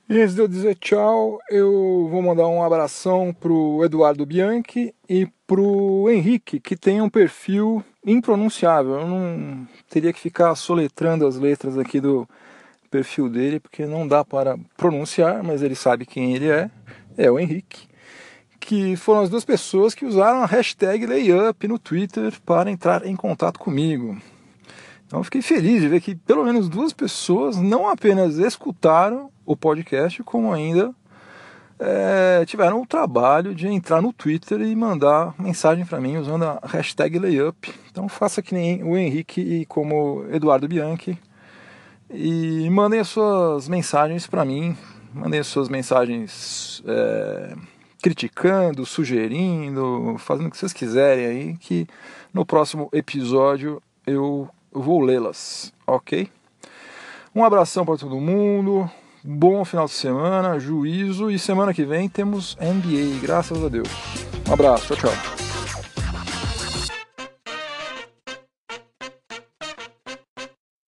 E 0.07 0.21
antes 0.21 0.35
de 0.35 0.41
eu 0.41 0.47
dizer 0.47 0.75
tchau, 0.75 1.39
eu 1.49 2.07
vou 2.11 2.21
mandar 2.21 2.47
um 2.47 2.61
abração 2.61 3.33
pro 3.33 3.83
Eduardo 3.83 4.23
Bianchi 4.23 4.93
e 5.09 5.27
pro 5.47 6.07
Henrique, 6.07 6.59
que 6.59 6.75
tem 6.75 7.01
um 7.01 7.09
perfil 7.09 7.83
impronunciável. 8.05 8.99
Eu 8.99 9.07
não 9.07 9.67
teria 9.89 10.13
que 10.13 10.19
ficar 10.19 10.53
soletrando 10.53 11.25
as 11.25 11.37
letras 11.37 11.75
aqui 11.75 11.99
do 11.99 12.29
perfil 12.91 13.27
dele, 13.27 13.59
porque 13.59 13.87
não 13.87 14.07
dá 14.07 14.23
para 14.23 14.59
pronunciar, 14.77 15.43
mas 15.43 15.63
ele 15.63 15.73
sabe 15.73 16.05
quem 16.05 16.35
ele 16.35 16.51
é. 16.51 16.69
É 17.17 17.31
o 17.31 17.39
Henrique 17.39 17.94
que 18.65 18.95
foram 18.95 19.21
as 19.21 19.29
duas 19.29 19.45
pessoas 19.45 19.93
que 19.93 20.05
usaram 20.05 20.41
a 20.41 20.45
hashtag 20.47 21.05
layup 21.05 21.67
no 21.67 21.77
Twitter 21.77 22.33
para 22.43 22.71
entrar 22.71 23.05
em 23.05 23.15
contato 23.15 23.59
comigo. 23.59 24.17
Então 25.05 25.23
fiquei 25.23 25.43
feliz 25.43 25.81
de 25.81 25.87
ver 25.87 26.01
que 26.01 26.15
pelo 26.15 26.43
menos 26.43 26.67
duas 26.67 26.91
pessoas 26.91 27.57
não 27.57 27.87
apenas 27.87 28.39
escutaram 28.39 29.29
o 29.45 29.55
podcast, 29.55 30.23
como 30.23 30.51
ainda 30.51 30.95
é, 31.79 32.43
tiveram 32.47 32.81
o 32.81 32.87
trabalho 32.87 33.53
de 33.53 33.67
entrar 33.67 34.01
no 34.01 34.11
Twitter 34.11 34.59
e 34.61 34.75
mandar 34.75 35.35
mensagem 35.37 35.85
para 35.85 36.01
mim 36.01 36.17
usando 36.17 36.45
a 36.45 36.59
hashtag 36.63 37.19
layup. 37.19 37.71
Então 37.91 38.09
faça 38.09 38.41
que 38.41 38.55
nem 38.55 38.83
o 38.83 38.97
Henrique 38.97 39.41
e 39.41 39.65
como 39.67 40.25
Eduardo 40.31 40.67
Bianchi 40.67 41.19
e 42.09 42.67
mandem 42.71 42.99
as 42.99 43.09
suas 43.09 43.69
mensagens 43.69 44.25
para 44.25 44.43
mim, 44.43 44.75
mandem 45.13 45.39
as 45.39 45.47
suas 45.47 45.69
mensagens. 45.69 46.81
É, 46.87 47.74
criticando, 48.05 48.85
sugerindo, 48.85 50.15
fazendo 50.19 50.45
o 50.45 50.51
que 50.51 50.57
vocês 50.57 50.71
quiserem 50.71 51.25
aí, 51.25 51.57
que 51.57 51.87
no 52.31 52.45
próximo 52.45 52.87
episódio 52.93 53.81
eu 54.05 54.47
vou 54.71 55.01
lê-las, 55.01 55.73
ok? 55.87 56.29
Um 57.33 57.43
abração 57.43 57.83
para 57.83 57.97
todo 57.97 58.21
mundo, 58.21 58.87
bom 59.23 59.65
final 59.65 59.87
de 59.87 59.93
semana, 59.93 60.59
juízo 60.59 61.31
e 61.31 61.39
semana 61.39 61.73
que 61.73 61.83
vem 61.83 62.07
temos 62.07 62.55
NBA, 62.61 63.21
graças 63.23 63.63
a 63.63 63.69
Deus. 63.69 63.89
Um 64.47 64.53
abraço, 64.53 64.95
tchau, 64.95 65.09
tchau. 65.09 65.44